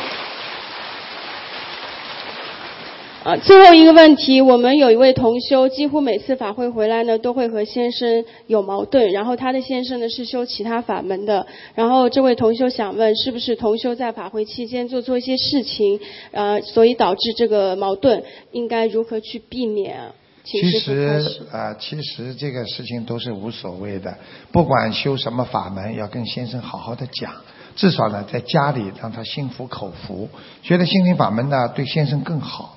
[3.28, 9.11] 啊，最后一个问题，我们有一位同修，几乎每次法会回来呢，都会和先生有矛盾。
[9.11, 11.45] 然后他的先生呢是修其他法门的。
[11.75, 15.99] 然后这位同修想问，是不是同修在法会期间做错一些事情，
[16.32, 18.23] 呃，所以导致这个矛盾？
[18.53, 19.97] 应该如何去避免？
[20.45, 21.41] 其实始。
[21.51, 24.17] 啊、其实这个事情都是无所谓的，
[24.53, 27.34] 不管修什么法门，要跟先生好好的讲。
[27.75, 30.30] 至少呢，在家里让他心服口服，
[30.63, 32.76] 觉得心灵法门呢对先生更好。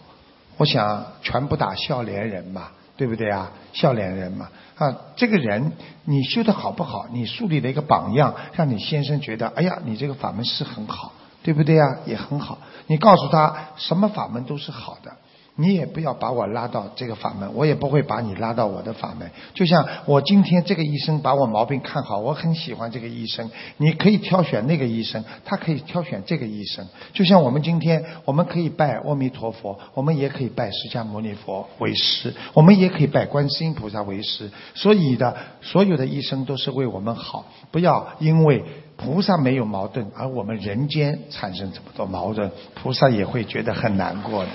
[0.60, 3.50] 我想全部打笑脸人嘛，对不对啊？
[3.72, 5.72] 笑脸人嘛，啊，这个人
[6.04, 7.06] 你修的好不好？
[7.10, 11.96] 你树立了一个榜样，让你先生觉得，哎呀，你这个法门是很好，对不对啊？
[12.04, 12.58] 也很好。
[12.88, 15.16] 你告诉他，什么法门都是好的。
[15.56, 19.30] 你也不要把我拉到这个法门，我也不会把你拉到我的法门。
[19.52, 26.86] 就像我今天这个医生把我毛病看好，我很喜欢这个医生，你可以挑选那个医生，他可以挑选这个医生。
[27.12, 34.50] 就像我们今天，我们可以拜阿弥陀佛，我们也可以拜释迦牟尼佛为师，我们也可以拜观世音菩萨为师。
[34.74, 38.64] 所以的，所有的医生都是为我们好，不要因为。
[39.00, 44.50] 菩萨没有矛盾，而我们人间产生这么多矛盾，菩萨也会觉得很难过的。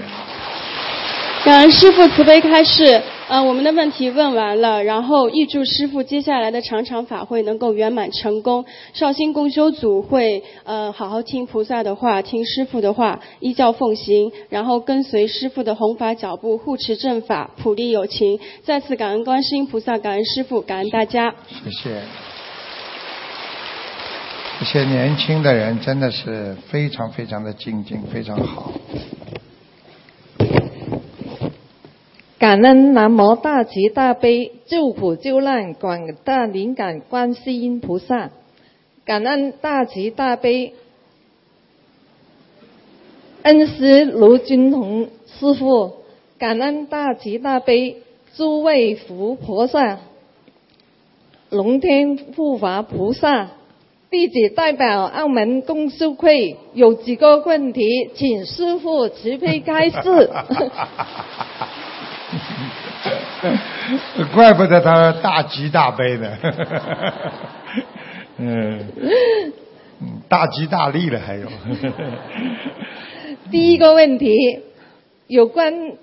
[1.46, 8.66] 感恩师傅慈悲开示，呃，我们的问题问完了，然后预祝师傅接下来的场场法会能够圆满成功。
[8.94, 18.40] 绍兴共修组会呃好好听菩萨的话，听师傅的话，依教奉行，然后跟随师傅的弘法脚步，护持正法，普利有情。
[18.64, 21.32] 再次感恩观世音菩萨，感恩师傅，感恩大家。
[21.48, 22.02] 谢谢。
[24.60, 28.74] 这些年轻的人真的是非常非常的精进，非常好。
[32.46, 38.30] 感恩南无大慈大悲救苦救难广大灵感观世音菩萨，
[39.04, 40.74] 感恩大慈大悲
[43.42, 45.94] 恩师卢军宏师傅，
[46.38, 48.04] 感恩大慈大悲
[48.36, 49.98] 诸位佛菩萨、
[51.50, 53.48] 龙天护法菩萨。
[54.12, 60.00] 弟子代表澳门公修会有几个问题，请师傅慈悲开示。
[64.34, 66.38] 怪不得他大吉大悲呢。
[68.38, 68.80] 嗯，
[70.28, 71.48] 大吉大利了还有。
[73.52, 74.60] 第一个问题，
[75.28, 75.94] 有关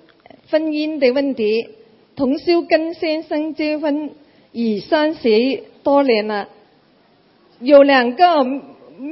[0.51, 1.69] 婚姻的问题。
[2.15, 4.11] 同修跟先生结婚
[4.53, 6.49] 已三十多年了，
[7.59, 8.45] 有两个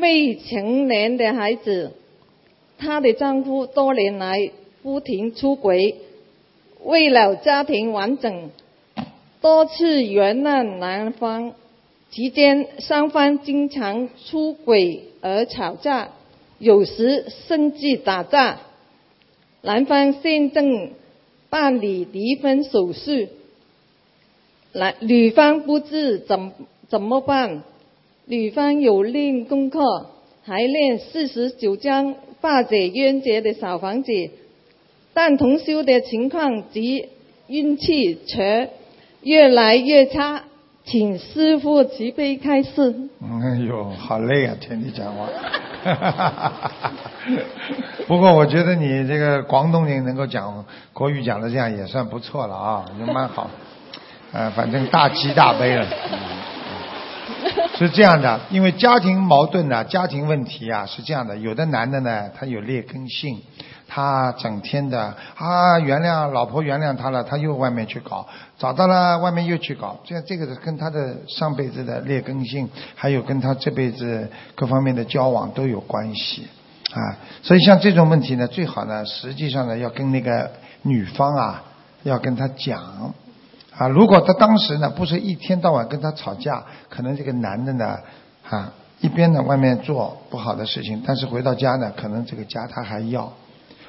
[0.00, 1.94] 未成年的孩子。
[2.78, 4.50] 她的丈夫多年来
[4.82, 5.96] 不停出轨，
[6.84, 8.50] 为了家庭完整，
[9.40, 11.52] 多次原谅男方。
[12.10, 16.08] 期间，双方经常出轨而吵架，
[16.58, 18.58] 有时甚至打架。
[19.62, 20.90] 男方现正
[21.50, 23.28] 办理离婚手续，
[24.72, 26.52] 男女方不知怎
[26.88, 27.62] 怎么办。
[28.26, 30.10] 女方有练功课，
[30.42, 34.12] 还练四十九章化解冤结的小房子，
[35.12, 37.08] 但同修的情况及
[37.48, 38.70] 运气却
[39.22, 40.42] 越来越差，
[40.84, 42.94] 请师傅慈悲开示。
[43.20, 44.56] 哎呦，好累啊！
[44.60, 45.28] 听你讲话。
[48.06, 53.50] 不过我觉得你这个广东人能够讲国语讲的这样也算不错了啊，也蛮好。
[54.32, 55.86] 呃，反正大吉大悲了。
[57.76, 63.40] 是这样的，因为家庭矛盾呢、家庭问题啊是这样的，有的男的呢，他有劣根性，
[63.92, 68.24] 他整天的啊原谅老婆原谅他了，他又外面去搞，
[68.56, 76.46] 找到了外面又去搞，这样这个是跟他的上辈子的劣根性，还有跟他这辈子各方面的交往都有关系
[76.92, 77.18] 啊。
[77.42, 81.64] 所以像这种问题呢，最好呢，实际上呢要跟那个女方啊
[82.04, 83.12] 要跟他讲。
[83.76, 87.98] 啊，如果他当时呢不是一天到晚跟他吵架，可能这个男的呢，
[88.48, 93.32] 啊，一边呢外面做不好的事情，但是回到家呢，可能这个家他还要。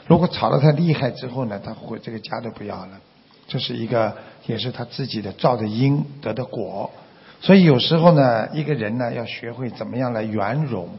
[0.08, 3.00] 如果吵得太厉害之后呢，他回这个家都不要了，
[3.48, 6.90] 这是一个也是他自己的造的因得的果。
[7.40, 10.90] 所以有时候呢，一个人呢要学会怎么样来圆融。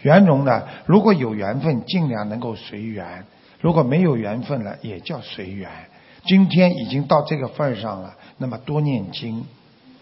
[0.00, 3.22] 圆融呢，如果有缘分，尽量能够随缘；
[3.60, 5.70] 如果没有缘分了，也叫随缘。
[6.24, 9.44] 今天已经到这个份儿上了，那么多念经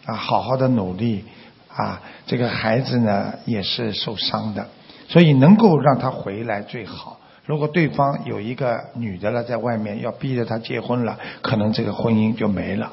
[0.06, 1.24] 啊，好好的努力
[1.68, 2.00] 啊。
[2.26, 4.68] 这个孩子呢也是受伤的，
[5.08, 7.19] 所以能够让他回来最好。
[7.45, 12.93] 如果对方有一个女的了，在外面要逼着他结婚了，可能这个婚姻就没了。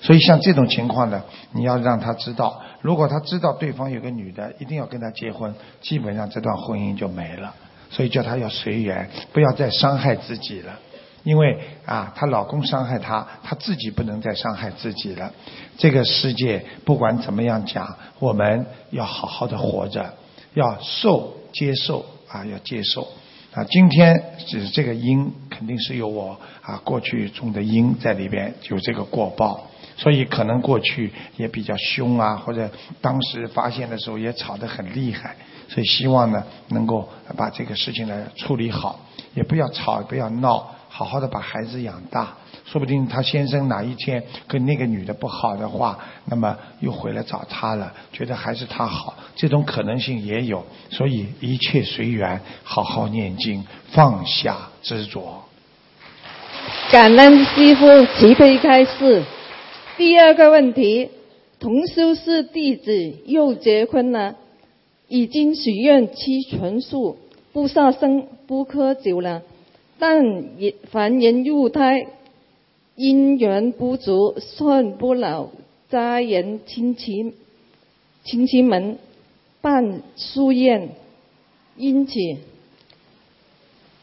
[0.00, 1.22] 所以像这种情况呢，
[1.52, 7.54] 你要让他知道，如果他知道对方有个女的，一定要跟他结婚，基本上这段婚姻就没了。
[7.90, 10.78] 所以叫他要随缘，不要再伤害自己了。
[11.22, 15.32] 因为啊，她老公伤害她，她自己不能再伤害自己了。
[15.76, 20.14] 这个世界不管怎么样讲，我们要好好的活着，
[20.54, 23.08] 要受接受啊，要接受
[23.56, 23.64] 啊。
[23.70, 29.66] 今天是这个因，肯定是有我啊过去种的因在里边，有这个过报。
[29.98, 35.34] 所以可能过去也比较凶啊，或者当时发现的时候也吵得很厉害，
[35.70, 39.00] 所以希望呢能够把这个事情呢处理好，
[39.34, 42.36] 也不要吵，不要闹，好好的把孩子养大。
[42.66, 50.64] 说不定他先生哪一天跟那个女的不好的话，那么又回来找他了，觉得还是他好，这种可能性也有。
[50.90, 55.44] 所以一切随缘，好好念经，放下执着。
[56.90, 59.22] 感恩师傅慈悲开示。
[59.96, 61.08] 第二个问题，
[61.60, 62.92] 同修是弟子
[63.26, 64.34] 又结婚了，
[65.06, 67.16] 已经许愿七纯素，
[67.52, 69.42] 不杀生，不喝酒了，
[69.98, 72.06] 但也凡人入胎，
[72.96, 75.50] 姻缘不足，算不了
[75.88, 77.34] 家人亲戚
[78.24, 78.98] 亲戚们
[79.60, 80.90] 办夙愿，
[81.76, 82.14] 因此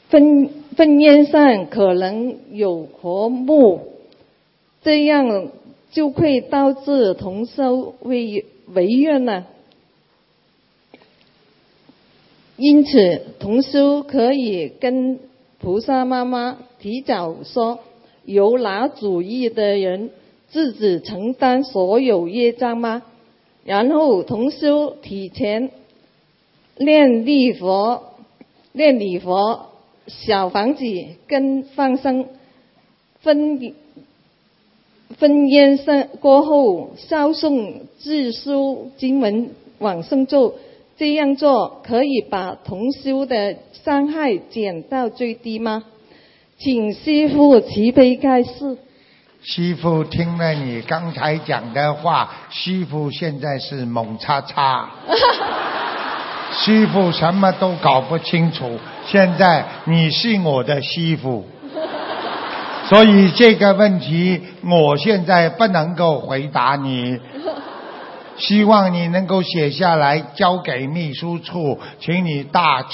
[0.10, 3.94] 婚婚宴上可能有和睦，
[4.82, 5.52] 这样。
[5.94, 9.46] 就会导致同修违违愿呢。
[12.58, 15.20] 因此，同修可以跟
[15.60, 17.78] 菩萨妈妈提早说，
[18.26, 20.10] 有拿主意的人
[20.50, 23.04] 自己承担所有业障吗？
[23.66, 25.72] 然后同修提前
[26.78, 28.04] 念礼佛、
[28.72, 29.68] 念礼佛、
[30.08, 30.84] 小房子
[31.28, 32.28] 跟放生
[33.22, 33.74] 分。
[35.20, 40.56] 分烟生过后，烧诵自书经文往生咒，
[40.98, 45.84] 这样做可以把同修的伤害减到最低吗？
[46.64, 48.78] 请师傅慈悲开示。
[49.42, 54.90] 师傅听了你刚才讲的话，师傅现在是猛叉叉。
[56.56, 61.46] 师傅什么都搞不清楚，现在你是我的师傅。
[62.88, 67.20] 所以这个问题，我现在不能够回答你。
[68.38, 72.88] 希望你能够写下来，交给秘书处，请你大慈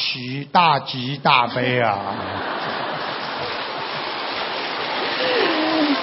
[0.51, 1.97] 大吉大悲啊！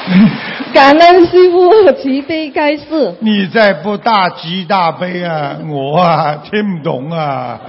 [0.72, 3.14] 感恩师傅慈悲开示。
[3.20, 7.60] 你再不大吉大悲啊，我啊听不懂啊。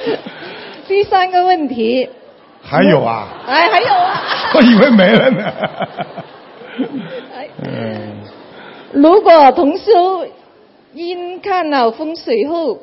[0.86, 2.08] 第三个问题。
[2.62, 3.26] 还有啊！
[3.46, 4.20] 哎，还有啊！
[4.54, 5.52] 我以为没了呢。
[7.64, 8.20] 嗯。
[8.92, 10.26] 如果同修
[10.92, 12.78] 因看了风水后，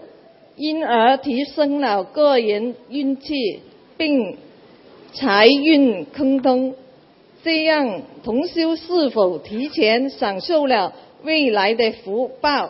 [0.56, 3.62] 因而提升了个人运气，
[3.98, 4.38] 并
[5.14, 6.74] 财运亨通，
[7.48, 10.92] 这样同修是否提前享受了
[11.24, 12.70] 未来的福报？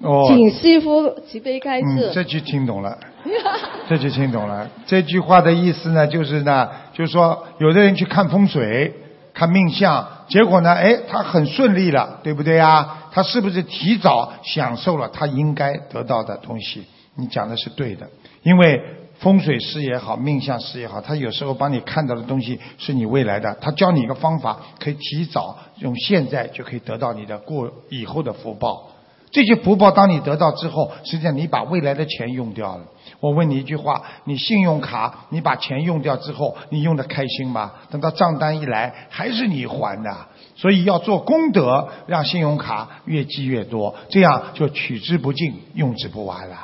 [0.00, 0.26] 哦。
[0.28, 1.86] 请师傅慈悲开示。
[1.86, 2.98] 嗯，这句听懂了。
[3.88, 4.68] 这就听懂了。
[4.84, 8.92] 这句话的意思呢，就是呢，就是说，有的人去看风水、
[9.32, 13.08] 看命相，结果呢，哎，他很顺利了，对不对啊？
[13.10, 16.84] 他是不是提早享受了他应该得到的东西？
[17.16, 18.06] 你讲的是对的，
[18.42, 18.82] 因为
[19.18, 28.90] 风水师也好，命相师也好，他有时候帮你看到的东西是你未来的，他教你一个方法，可以提早用现在就可以得到你的过以后的福报。
[29.30, 32.84] 这些福报当你得到之后，实际上你把未来的钱用掉了。
[33.18, 37.72] 我问你一句话：你信用卡你把钱用掉之后，你用的开心吗？
[37.90, 40.16] 等到账单一来，还是你还的。
[40.54, 46.56] 所以要做功德，让信用卡越积越多，这样就取之不尽，用之不完了。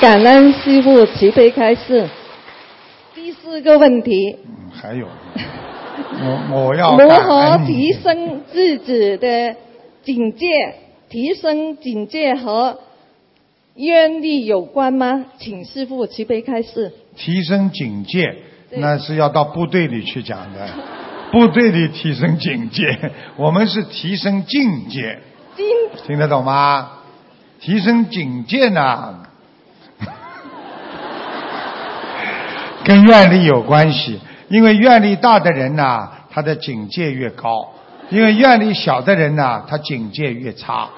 [0.00, 2.08] 感恩师傅慈悲开示。
[3.14, 4.36] 第四个问题。
[4.44, 5.06] 嗯，还有，
[6.20, 9.56] 我我要如何提升自己的
[10.02, 10.46] 警戒？
[11.08, 12.78] 提升警戒和。
[13.76, 15.24] 愿力有关吗？
[15.38, 16.92] 请师傅慈悲开示。
[17.16, 18.36] 提升警戒，
[18.70, 20.68] 那是要到部队里去讲的。
[21.32, 25.18] 部队里提升警戒，我们是提升境界，
[25.56, 25.66] 今
[26.06, 26.90] 听得懂吗？
[27.58, 29.24] 提升警戒呢，
[32.84, 37.72] 跟愿力有关系，因为愿力大的人呐，他的警戒越高；
[38.10, 40.88] 因为愿力小的人呐，他警戒越差。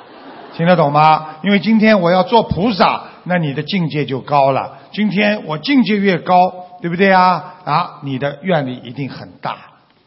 [0.57, 1.37] 听得懂吗？
[1.45, 4.79] 因为今天我要做菩萨，那你的境界就高了。
[4.91, 6.37] 今天我境界越高，
[6.81, 7.55] 对不对啊？
[7.65, 9.57] 啊，你的愿力一定很大。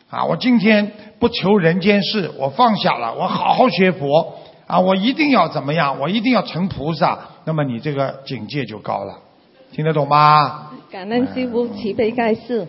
[0.09, 4.35] 啊，我今天不求人间事，我放下了，我好好学佛。
[4.67, 5.99] 啊，我一定要怎么样？
[6.01, 7.19] 我一定要成菩萨。
[7.45, 9.28] 那么你这个境界就高了。
[9.71, 10.71] 听得懂吗？
[10.91, 12.67] 感恩师傅慈悲开示。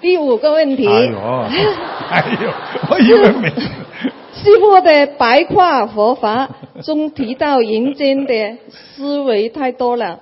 [0.00, 0.86] 第五个问题。
[0.86, 1.18] 哎呦，
[2.10, 2.52] 哎呦，
[2.90, 3.48] 我以为没。
[3.48, 6.50] 师傅的白话佛法
[6.82, 10.20] 中提到人间的思维太多了，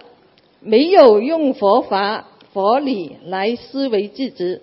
[0.60, 4.60] 没有用佛法佛理来思维自己，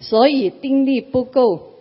[0.00, 1.74] 所以定力不够。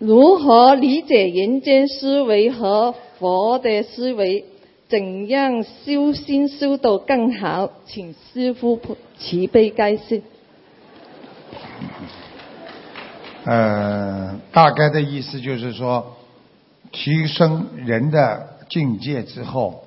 [0.00, 4.44] 如何理解人间思维和佛的思维？
[4.92, 7.70] 怎样修心修到更好？
[7.86, 8.78] 请师傅
[9.16, 10.20] 慈悲开示。
[13.46, 16.14] 呃，大概的意思就是说，
[16.90, 19.82] 提升人的境界之后，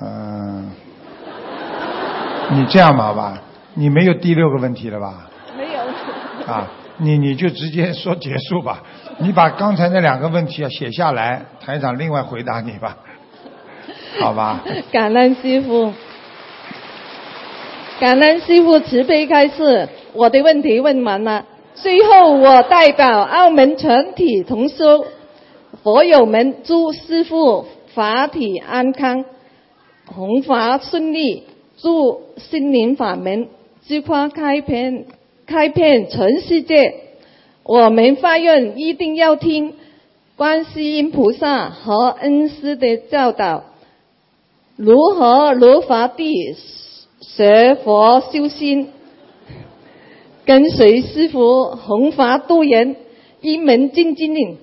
[0.00, 0.72] 嗯、
[2.50, 3.40] 你这样吧吧，
[3.74, 5.30] 你没有第六个问题了吧？
[5.56, 5.80] 没有。
[6.52, 8.82] 啊，你你就直接说结束吧。
[9.18, 12.98] 你把刚才那两个问题啊写下来，台长另外回答你吧，
[14.20, 14.64] 好吧？
[14.92, 15.92] 感恩师傅，
[18.00, 21.46] 感恩师傅慈悲开示，我的问题问完了。
[21.74, 25.04] 最后，我代表澳门全体同修
[25.82, 29.24] 佛友们，祝师傅法体安康，
[30.06, 31.42] 弘法顺利，
[31.76, 33.48] 祝心灵法门
[33.86, 35.06] 之花开遍
[35.46, 36.94] 开遍全世界。
[37.64, 39.74] 我们发愿一定要听
[40.36, 43.64] 观世音菩萨和恩师的教导，
[44.76, 46.32] 如何如法地
[47.20, 48.90] 学佛修心。
[50.44, 52.96] 跟随师傅弘法度人，
[53.40, 54.58] 一门精进，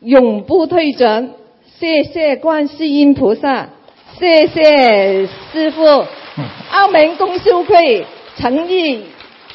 [0.00, 1.32] 永不退转。
[1.78, 3.68] 谢谢观世音菩萨，
[4.18, 5.84] 谢谢师傅。
[6.70, 8.06] 澳门公修会
[8.36, 9.02] 诚意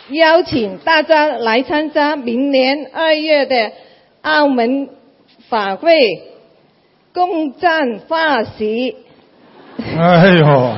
[0.09, 3.71] 邀请大家来参加明年二月的
[4.21, 4.89] 澳门
[5.49, 6.21] 法会，
[7.13, 8.97] 共赞法喜。
[9.97, 10.75] 哎呦，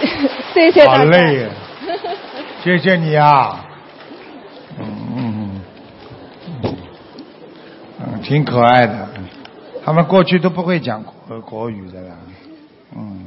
[0.54, 0.98] 谢谢大家。
[0.98, 1.48] 好累呀。
[2.64, 3.64] 谢谢你啊，
[4.78, 4.86] 嗯
[5.16, 5.60] 嗯
[6.62, 6.76] 嗯，
[8.00, 9.08] 嗯，挺可爱的。
[9.84, 12.14] 他们过去都不会讲国国语的啦，
[12.96, 13.24] 嗯。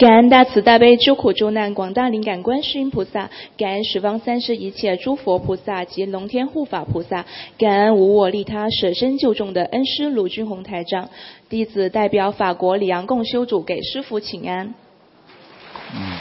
[0.00, 3.28] 感恩大慈大悲救苦救难广大灵感观世音菩萨，
[3.58, 7.26] 感恩十方三世一切诸佛菩萨及龙天护法菩萨，
[7.58, 11.10] 感恩无我利他舍身救众的恩师卢军宏台长。
[11.50, 14.72] 弟子代表法国里昂共修组给师父请安。
[15.94, 16.16] 嗯。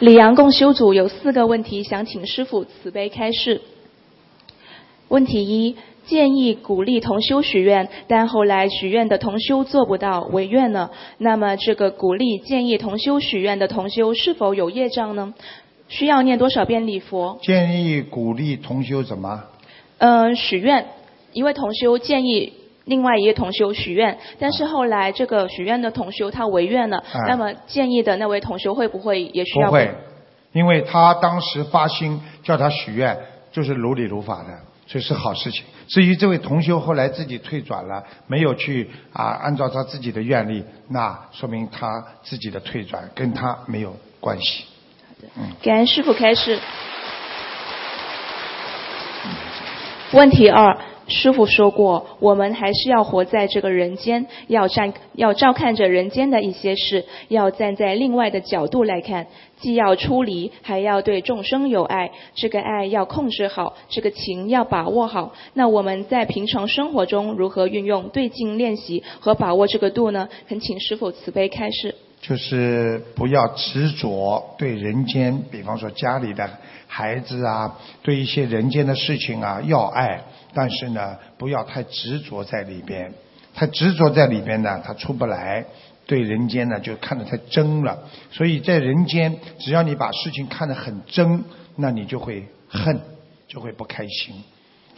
[0.00, 3.62] 里昂共修组有四个问题，想请师傅慈悲开示。
[5.12, 10.90] 问题一：建议鼓励同修许愿，但后来许愿的同修做不到，违愿了。
[11.18, 15.34] 那么这个鼓励建议同修许愿的同修是否有业障呢？
[15.88, 17.38] 需要念多少遍礼佛？
[17.42, 19.44] 建议鼓励同修怎么？
[19.98, 20.86] 嗯、呃，许愿，
[21.34, 22.54] 一位同修建议。
[22.86, 29.68] 另外一位同修许愿，但是后来这个许愿的同修他违愿了，啊、那么建议的那位同修会不会也需要？
[29.68, 29.90] 不会，
[30.52, 33.16] 因为他当时发心叫他许愿，
[33.52, 34.48] 就是如理如法的，
[34.86, 35.64] 所以是好事情。
[35.88, 44.64] 至于这位同修后来自己退转了，没有去啊按照他自己的愿力，那说明他自己的退转跟他没有关系。
[44.98, 46.58] 好的，嗯，感恩师傅开示。
[50.12, 50.76] 问题二。
[51.08, 59.26] 师傅说过，我们还是要活在这个人间，要站要照看着人间的一些事，要站在另外的角度来看，
[59.62, 62.10] 既要出离，还要对众生有爱。
[62.34, 65.32] 这个爱要控制好，这个情要把握好。
[65.54, 70.28] 那我们在平常生活中如何运用对境练习和把握这个度呢？
[70.48, 71.94] 恳请师傅慈悲开示。
[72.20, 76.48] 就是不要执着对人间，比方说家里的
[76.86, 80.22] 孩子啊，对一些人间的事情啊，要爱。
[80.54, 83.12] 但是呢，不要太执着在里边，
[83.54, 85.64] 太执着在里边呢，他出不来。
[86.06, 87.98] 对人间呢，就看得太真了。
[88.30, 91.44] 所以在人间，只要你把事情看得很真，
[91.76, 93.00] 那你就会恨，
[93.48, 94.34] 就会不开心。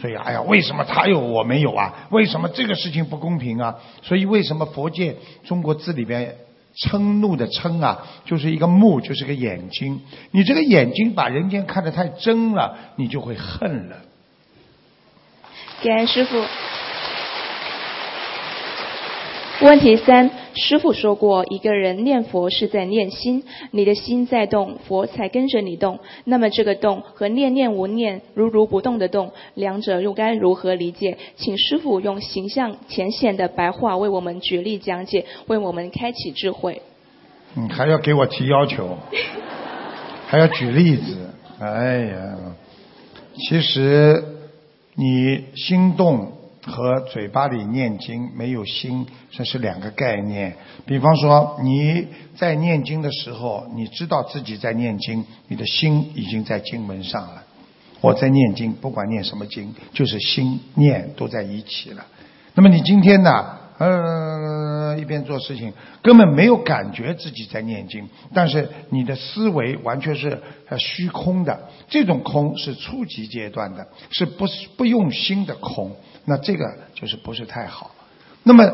[0.00, 2.08] 所以，哎呀，为什么他有我没有啊？
[2.10, 3.76] 为什么这个事情不公平啊？
[4.02, 6.34] 所以，为什么佛界中国字里边
[6.76, 10.00] 嗔怒的嗔啊，就是一个目，就是个眼睛。
[10.32, 13.96] 你这个眼睛把人间看得太真了，你就会恨了。
[15.82, 16.44] 感恩师傅。
[19.62, 26.00] 问题三，师傅说过，一个人念佛是在念心，你的心在动，佛才跟着你动。
[26.24, 31.16] 那么这个动和念念无念、如如不动的动，两者又该如何理解？
[31.36, 36.82] 请师傅用形象浅显的白话为我们举例讲解，为我们开启智慧。
[37.54, 38.98] 你，还要给我提要求，
[40.26, 41.30] 还要举例子。
[41.60, 42.36] 哎呀，
[43.36, 44.20] 其实
[44.96, 46.32] 你心动。
[46.66, 50.56] 和嘴巴里念经没有心，这是两个概念。
[50.86, 52.06] 比方说你
[52.36, 57.44] 在念经的时候，你知道自己在念经，你的心已经在经文上了。
[58.00, 62.04] 我在念经，不管念什么经，就是心念都在一起了。
[62.54, 63.63] 那么你今天呢？
[63.84, 65.72] 呃，一边做事情，
[66.02, 70.40] 根本没有感觉自己在念经，但是你的思维完全是
[70.78, 71.68] 虚空的。
[71.88, 75.94] 这种空是初级阶段的，是不不用心的空。
[76.24, 76.64] 那这个
[76.94, 77.90] 就是不是太好。
[78.42, 78.70] 那么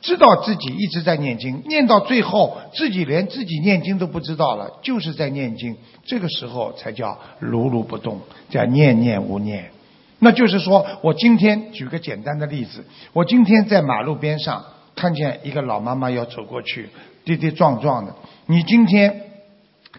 [0.00, 5.76] 知道自己一直在念经，念到最后自己连自己念经都不知道了，就是在念经。
[6.04, 9.70] 这个时候才叫如如不动，叫念念无念。
[10.18, 14.64] 那就是说我今天举个简单的例子，我今天在马路边上
[14.94, 16.88] 看见一个老妈妈要走过去，
[17.24, 18.14] 跌跌撞撞的。
[18.46, 19.22] 你今天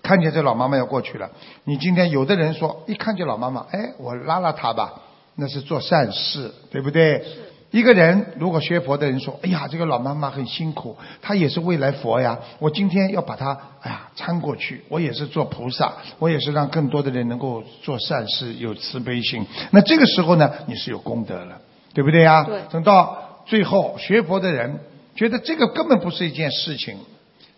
[0.02, 1.30] 看见这老妈妈要过去了，
[1.64, 5.04] 你今天有的人说一看见老妈妈，哎，我拉拉她吧。
[5.42, 7.24] 那是做善事，对不对？
[7.72, 12.40] 一个人如果学佛的人说：“哎呀，这个老妈妈很辛苦，她也是未来佛呀。
[12.58, 14.84] 我今天要把她，哎呀，搀过去。
[14.90, 19.46] 我也是做菩萨，我也是让更多的人能够做善事，有慈悲心。
[19.70, 21.62] 那这个时候呢，你是有功德了，
[21.94, 22.44] 对不对呀？
[22.44, 22.60] 对。
[22.72, 24.80] 等到最后学佛的人
[25.16, 26.98] 觉得这个根本不是一件事情，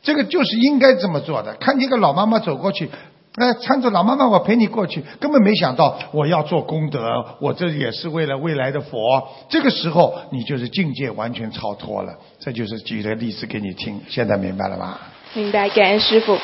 [0.04, 1.54] 这个就是应该这么做的。
[1.54, 2.90] 看见一个老妈妈走过去。
[3.36, 5.02] 哎，搀着老妈妈，我陪你过去。
[5.20, 7.02] 根本没想到我要做功德，
[7.40, 9.26] 我这也是为了未来的佛。
[9.48, 12.14] 这个时候，你就是境界完全超脱了。
[12.40, 14.98] 这就是举的例子给你听，现在明白了吗？
[15.34, 16.38] 明白，感恩师傅。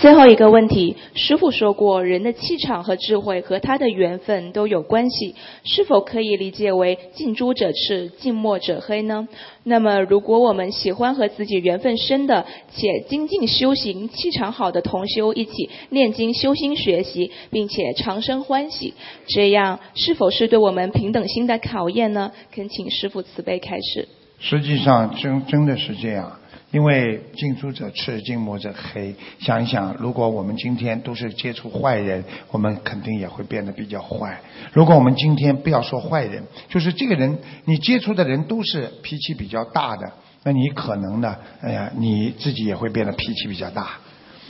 [0.00, 9.28] 最后一个问题，师傅说过，人的气场和智慧和他的缘分都有关系，是否可以理解为近朱者赤，近墨者黑呢？
[9.62, 18.94] 那么，如果我们喜欢和自己缘分深的且精进修行、气场好的同修一起念经修心学习，并且长生欢喜，
[19.26, 22.32] 这样是否是对我们平等心的考验呢？
[22.54, 24.08] 恳请师傅慈悲开示。
[24.38, 26.39] 实际上，真真的是这样。
[26.70, 29.14] 因为近朱者赤，近墨者黑。
[29.40, 34.40] 想一想，如果我们今天都是接触坏人，我们肯定也会变得比较坏。
[34.72, 40.12] 如果我们今天不要说坏人，就是这个人，你接触的人都是脾气比较大的，
[40.44, 43.98] 那你可能呢，哎呀，你自己也会变得脾气比较大。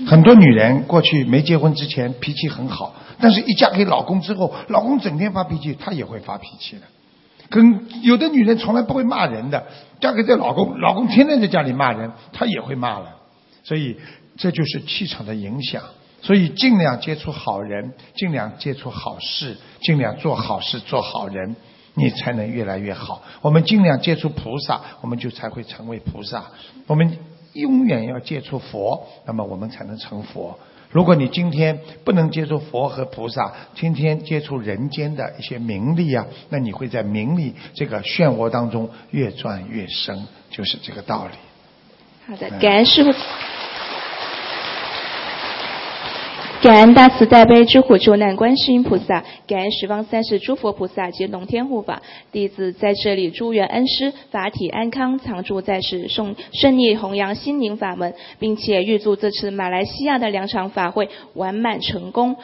[0.06, 6.82] 很多女人过去没结婚之前脾气很好，但是一嫁给老公之后，老公整天发脾气，她也会发脾气的。
[7.48, 9.66] 跟有的女人从来不会骂人的，
[10.00, 13.16] 嫁给这老公，老公天天在家里骂人，她也会骂了。
[13.62, 13.96] 所以
[14.36, 15.82] 这就是气场的影响。
[16.22, 21.56] 所以尽量接触好人，尽量接触好事，尽量做好事做好人，
[21.94, 23.22] 你才能越来越好。
[23.40, 26.44] 我们尽量接触菩萨，我们就才会成为菩萨。
[26.86, 27.16] 我们
[27.54, 30.58] 永远要接触佛，那么我们才能成佛。
[30.90, 41.38] 如果你今天不能接触佛和菩萨，天天接触人间的一些名利啊，那你会在名利这个漩涡当中越转越深，就是这个道理。
[42.26, 43.12] 好的，感恩师傅。
[46.62, 52.02] 感恩大慈大悲救苦救难观世音菩萨，感恩十方三世诸佛菩萨及龙天护法。
[52.32, 62.36] 弟子在这里祝愿恩师法体安康，常驻在世，顺顺利弘扬心灵法门，并且预祝这次马来西亚的两场法会完满成功。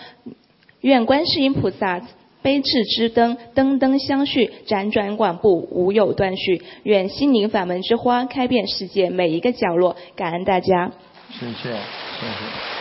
[0.81, 2.01] 愿观世音菩萨
[2.41, 6.63] 悲智之灯灯灯相续，辗转广布，无有断续。
[6.85, 9.95] 愿心灵法门之花开遍世界每一个角落。
[10.17, 10.91] 感恩大家。
[11.39, 12.76] 谢谢，谢谢。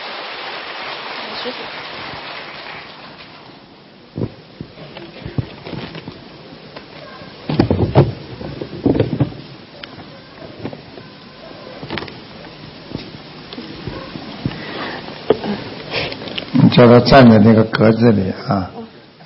[16.52, 18.70] 你叫他站在那个格子里啊！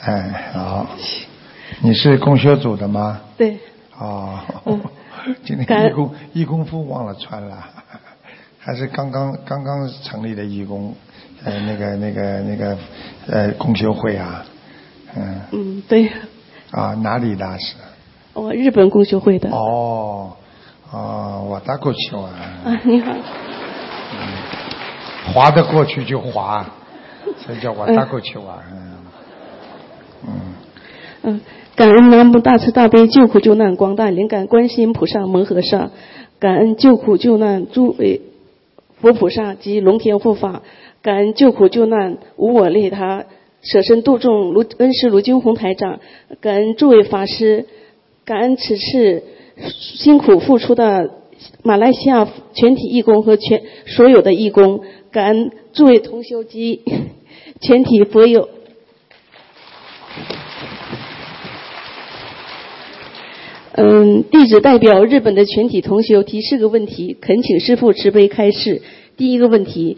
[0.03, 0.87] 哎，好。
[1.83, 3.21] 你是供修组的吗？
[3.39, 3.59] 对。
[3.99, 4.39] 哦。
[5.45, 7.57] 今天义工义工服忘了穿了，
[8.71, 10.95] 还是刚刚刚刚成立的义工。
[11.43, 12.79] 呃，那个、那个、那个，
[13.27, 14.45] 呃，共修会啊，
[15.17, 15.41] 嗯。
[15.51, 16.09] 嗯，对。
[16.71, 17.75] 啊，哪里的是？
[18.35, 19.51] 哦，日本共修会的。
[19.51, 20.37] 哦，
[20.93, 22.31] 哦，我打过去玩。
[22.33, 23.13] 啊，你好。
[25.35, 26.65] 划得过去就划，
[27.39, 28.57] 所以叫我打过去玩。
[30.23, 30.31] 嗯。
[31.23, 31.41] 嗯，
[31.75, 35.91] 感恩南无大慈大悲救苦救难广大灵感观世音菩萨摩诃萨，
[36.39, 38.21] 感恩救苦救难诸位
[39.01, 40.63] 佛菩萨及龙天护法，
[41.03, 43.25] 感恩救苦救难无我利他
[43.63, 46.01] 舍身度众卢恩师卢金红台长，
[46.41, 47.67] 感恩诸位法师，
[48.25, 49.23] 感恩此次
[49.73, 51.11] 辛苦付出的
[51.63, 56.83] 马来西亚全体义工和全所有的义工，感恩诸位同修及
[57.61, 58.49] 全体佛友。
[63.83, 68.83] 嗯，弟子代表日本的全体同修提四个问题，恳请师父慈悲开示。
[69.17, 69.97] 第一个问题，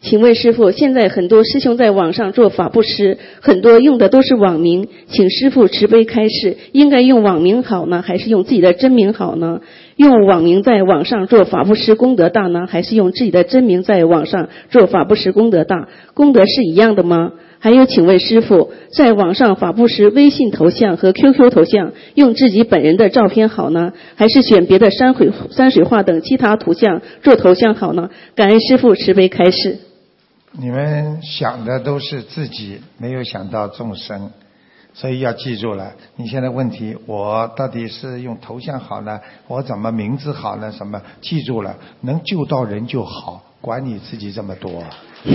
[0.00, 9.60] 请问师父，现在很多师兄在网上做法布施，很多用的都是网名，请师父慈悲开示，应该用网名好呢，还是用自己的真名好呢？
[9.96, 15.88] 用网名在网上做法布施功德大呢，还是用自己的真名在网上做法布施功德大？
[16.14, 17.32] 功德是一样的吗？
[17.62, 28.08] 还有，请问师傅，在网上发布时微信头像和 QQ 头像用自己本人的照片好呢，还是选别的山水山水画等其他图像做头像好呢？
[28.34, 29.78] 感恩师傅慈悲开示。
[30.52, 34.30] 你们想的都是自己，没有想到众生，
[34.94, 35.92] 所以要记住了。
[36.16, 39.20] 你现在问题，我到底是用头像好呢？
[39.48, 40.72] 我怎么名字好呢？
[40.72, 41.02] 什么？
[41.20, 44.82] 记住了，能救到人就好，管你自己这么多。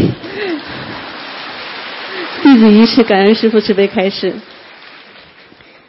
[2.46, 4.36] 弟子一次感恩师父慈悲开示。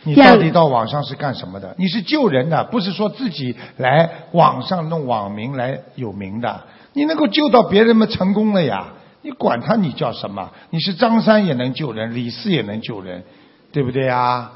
[0.05, 1.75] 你到底到网上是干什么的？
[1.77, 6.63] 你是救人的，不是说自己来网上弄网名来有名的。
[6.95, 8.87] 你能够救到别人们成功了呀？
[9.21, 10.51] 你管他你叫什么？
[10.71, 13.23] 你是张三也能救人，李四也能救人，
[13.71, 14.51] 对不对呀？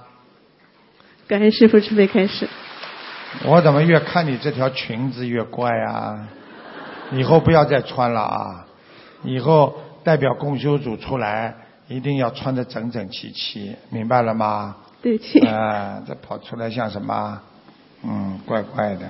[1.28, 2.48] 感恩师父慈悲开始。
[3.44, 6.28] 我怎么越看你这条裙子越怪啊？
[7.12, 8.64] 以后不要再穿了啊！
[9.22, 11.54] 以后代表共修组出来。
[11.90, 14.76] 一定要穿得整整齐齐，明白了吗？
[15.02, 15.40] 对不起。
[15.40, 17.40] 啊，这跑出来像什么？
[18.04, 19.00] 嗯，怪怪的。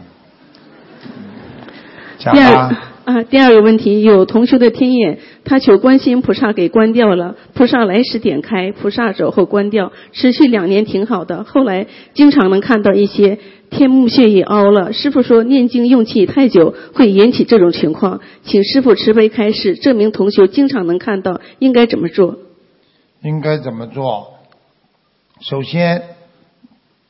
[2.18, 2.86] 讲吧。
[3.04, 14.94] 啊，第二个问题，有同修的天眼，他求观世音菩萨给关掉了，菩萨来时点开，菩萨走后关掉，持续两年挺好的，后来经常能看到一些天目穴也凹了。
[14.94, 22.38] 师傅说念经用气太久会引起这种情况，请师傅慈悲开示，证明同修经常能看到，应该怎么做？
[23.22, 24.34] 应该怎么做？
[25.40, 26.02] 首先，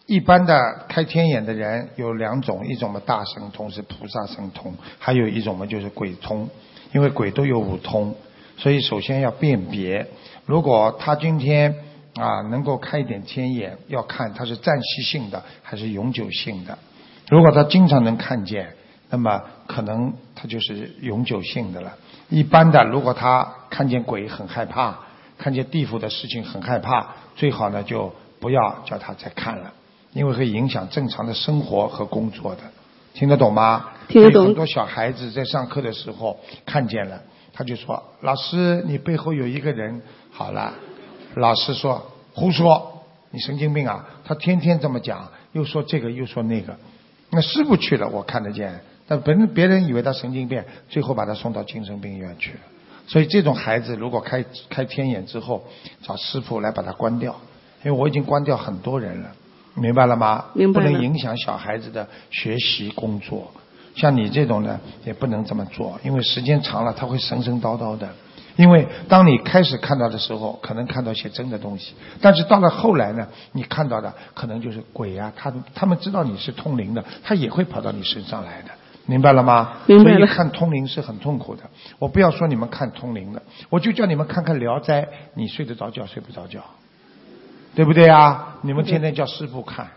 [0.07, 6.49] 一般的开天眼的人有两种，一种嘛大神通是菩萨神通，还有一种嘛就是鬼通，
[6.93, 8.17] 因为鬼都有五通，
[8.57, 10.09] 所以首先要辨别。
[10.47, 11.77] 如果他今天
[12.17, 16.77] 啊能够开一点天眼，要看他是暂时性的还是永久性的。
[17.29, 18.75] 如果他经常能看见，
[19.11, 21.97] 那么可能他就是永久性的了。
[22.29, 24.99] 一般的，如果他看见鬼很害怕。
[25.41, 29.73] 看见地府的事情很害怕，最好呢就不要叫他再看了，
[30.13, 32.61] 因为会影响正常的生活和工作的，
[33.15, 33.89] 听得懂吗？
[34.07, 34.45] 听得懂。
[34.45, 37.23] 很多小孩子在上课的时候看见了，
[37.55, 40.75] 他就说：“老师，你背后有一个人。”好了，
[41.37, 46.77] 老师说：“胡说，你神经病啊！”他天天这么讲，又说这个又说那个。
[47.31, 48.79] 那师傅去了，我看得见，
[49.09, 52.61] 但别人别人以为他神经病，最后把他送到精神病院去了。
[53.11, 55.65] 所以这种孩子如果开开天眼之后，
[56.01, 57.35] 找师傅来把它关掉，
[57.83, 59.33] 因为我已经关掉很多人了，
[59.75, 60.45] 明白了吗？
[60.55, 63.51] 明白不能影响小孩子的学习工作。
[63.97, 68.09] 像你这种呢，也不能这么做，因为时间长了他会神神叨叨的。
[68.55, 78.71] 因为当你开始看到的时候，可能看到一些真的东西，但是到了后来呢，你看到的可能就是鬼啊，他他们知道你是通灵的，他也会跑到你身上来的。
[79.07, 79.73] 明白了吗？
[79.87, 80.19] 明白了。
[80.19, 81.63] 所以看通灵是很痛苦的。
[81.99, 85.03] 我不要说你们看通灵的，我就叫你们看看《聊斋》，
[85.35, 86.61] 你睡得着觉睡不着觉，
[87.75, 88.57] 对不对啊？
[88.63, 89.89] 你们天天叫师傅看，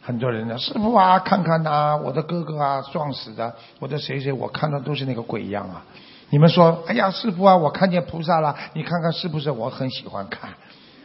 [0.00, 5.84] 很多人呢，师傅啊，看看呐，我的哥哥啊撞死的，我的谁谁，我看到都是那个鬼一样啊。
[6.30, 9.50] 你们说，哎呀，师傅啊，我看见菩萨了，你看看是不是？
[9.50, 10.50] 我很喜欢看，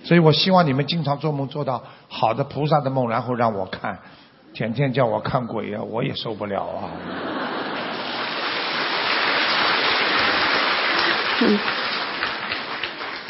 [0.03, 3.99] 所以我希望你们经常做梦做到好的菩萨的梦，然后让我看。
[4.53, 6.93] 天天叫我看鬼呀，我也受不了啊！
[11.41, 11.57] 嗯，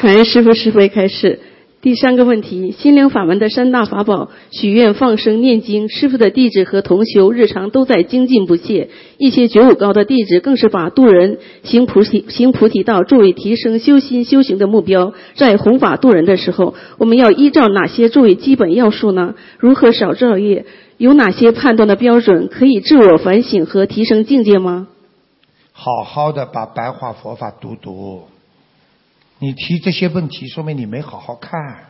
[0.00, 1.40] 感恩师傅慈悲开示。
[1.80, 5.88] 第三个问题：心灵法门的三大法宝——许愿、放生、念经。
[5.90, 15.12] 师傅的弟子和同修日常都在精进不懈，一些觉悟高的弟子更是把渡人、行菩提、 行菩提道作为提升修心修行的目标。
[15.34, 19.34] 在弘法渡人的时候，我们要依照哪些作为基本要素呢？
[19.58, 20.64] 如何少造业？
[20.96, 24.88] 有哪些判断的标准可以自我反省和提升境界吗？
[25.72, 28.28] 好好的把白话佛法读读。
[29.40, 31.86] 你提这些问题，说明你没好好看，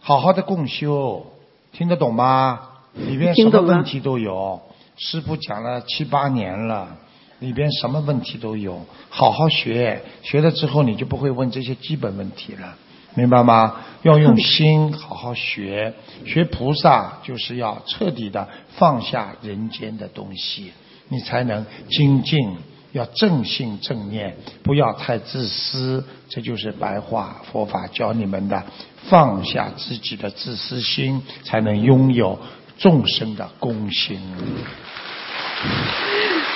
[0.00, 1.24] 好好的共修，
[1.72, 2.60] 听得懂吗？
[2.94, 4.60] 里边什么问题都有。
[4.96, 6.96] 师傅讲了七八年了，
[7.38, 12.76] 里边什么问题都有，好好学，学了之后你就不会问这些基本问题了，
[13.14, 13.76] 明白吗？
[14.02, 15.94] 要用心好好学，
[16.24, 20.72] 学菩萨就是要彻底的放下人间的东西，
[21.08, 22.56] 你才能精进。
[22.92, 28.62] 要正信正念，不要太自私，这就是白话佛法教你们的，
[29.08, 32.38] 放下自己的自私心，才能拥有
[32.78, 34.20] 众生的公心。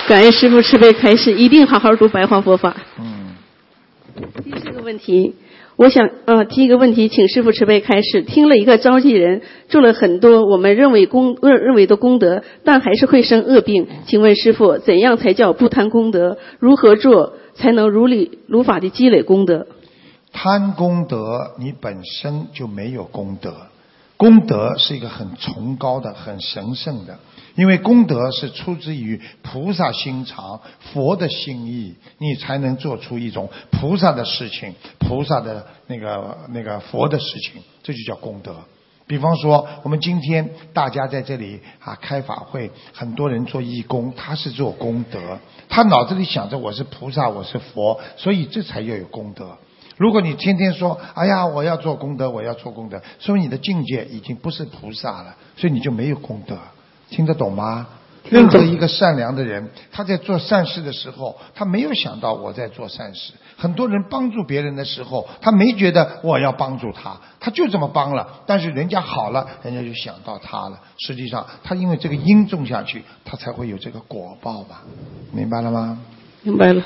[0.06, 2.76] 感恩师父慈悲开示，一定好好读白话佛法。
[3.00, 3.34] 嗯，
[4.44, 5.34] 第四个问题，
[5.78, 8.22] 我想呃提一个问题，请师傅慈悲开示。
[8.22, 13.86] 听了一个召集人做了很多我们认为功认认为的功德，但还是会生恶病。
[14.04, 16.36] 请问师傅，怎样才叫不贪功德？
[16.58, 19.68] 如何做才能如理如法的积累功德？
[20.32, 23.54] 贪功德，你本身就没有功德。
[24.16, 27.20] 功德是一个很崇高的、很神圣的，
[27.58, 38.54] 因为功德是出自于菩萨心肠、佛的心意，你才能做出一种菩萨的事情、菩萨的那个那个佛的事情，这就叫功德。
[39.08, 49.58] 比方说，我们今天大家在这里啊开法会，很多人做义工，他是做功德，他脑子里想着我是菩萨，我是佛，所以这才要有功德。
[49.96, 56.56] 如果你天天说“哎呀，我要做功德，我要做功德”，说明你的境界已经不是菩萨了，所以你就没有功德。
[57.10, 57.86] 听得懂吗？
[58.30, 63.32] 任何一个善良的人，他在做善事的时候，他没有想到我在做善事。
[63.56, 68.28] 很多人帮助别人的时候，他没觉得我要帮助他，他就这么帮了。
[68.44, 70.78] 但是人家好了，人家就想到他了。
[70.98, 74.82] 实际上，他因为这个因种下去，他才会有这个果报吧？
[75.32, 75.98] 明白了吗？
[76.42, 76.82] 明白了。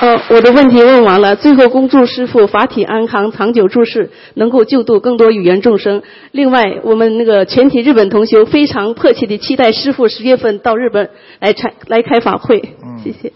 [0.00, 6.02] 呃，我的问题问完了，最后恭祝师傅法体安康，长久住世，能够救度更多语言众生。
[6.30, 12.76] 另外，我们那个全体日本同修非常迫切地期待师傅十月份到日本来开来开法会。
[12.80, 13.32] 嗯，谢谢。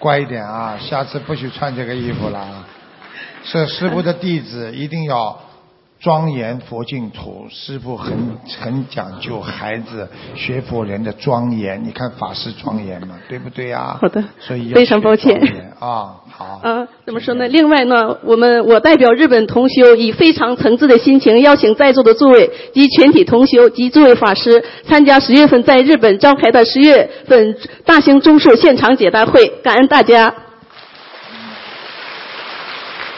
[0.00, 2.66] 乖一点啊，下次不许穿这个衣服了。
[3.44, 5.38] 是师傅的弟子，一定要
[6.04, 7.46] 庄严佛净土。
[7.50, 8.12] 师傅很
[8.60, 11.82] 很讲究孩子学佛人的庄严。
[11.82, 13.96] 你看法师庄严嘛，对不对啊？
[13.98, 14.22] 好的。
[14.38, 15.40] 所以非常抱歉
[15.78, 16.60] 啊，好。
[16.62, 17.48] 啊，怎么说呢？
[17.48, 30.34] 另外呢，我们我代表日本同修，以非常诚挚的心情，邀请在座的诸位及全体同修及诸位法师参加十月份在日本召开的十月份大型中式现场解答会，感恩大家。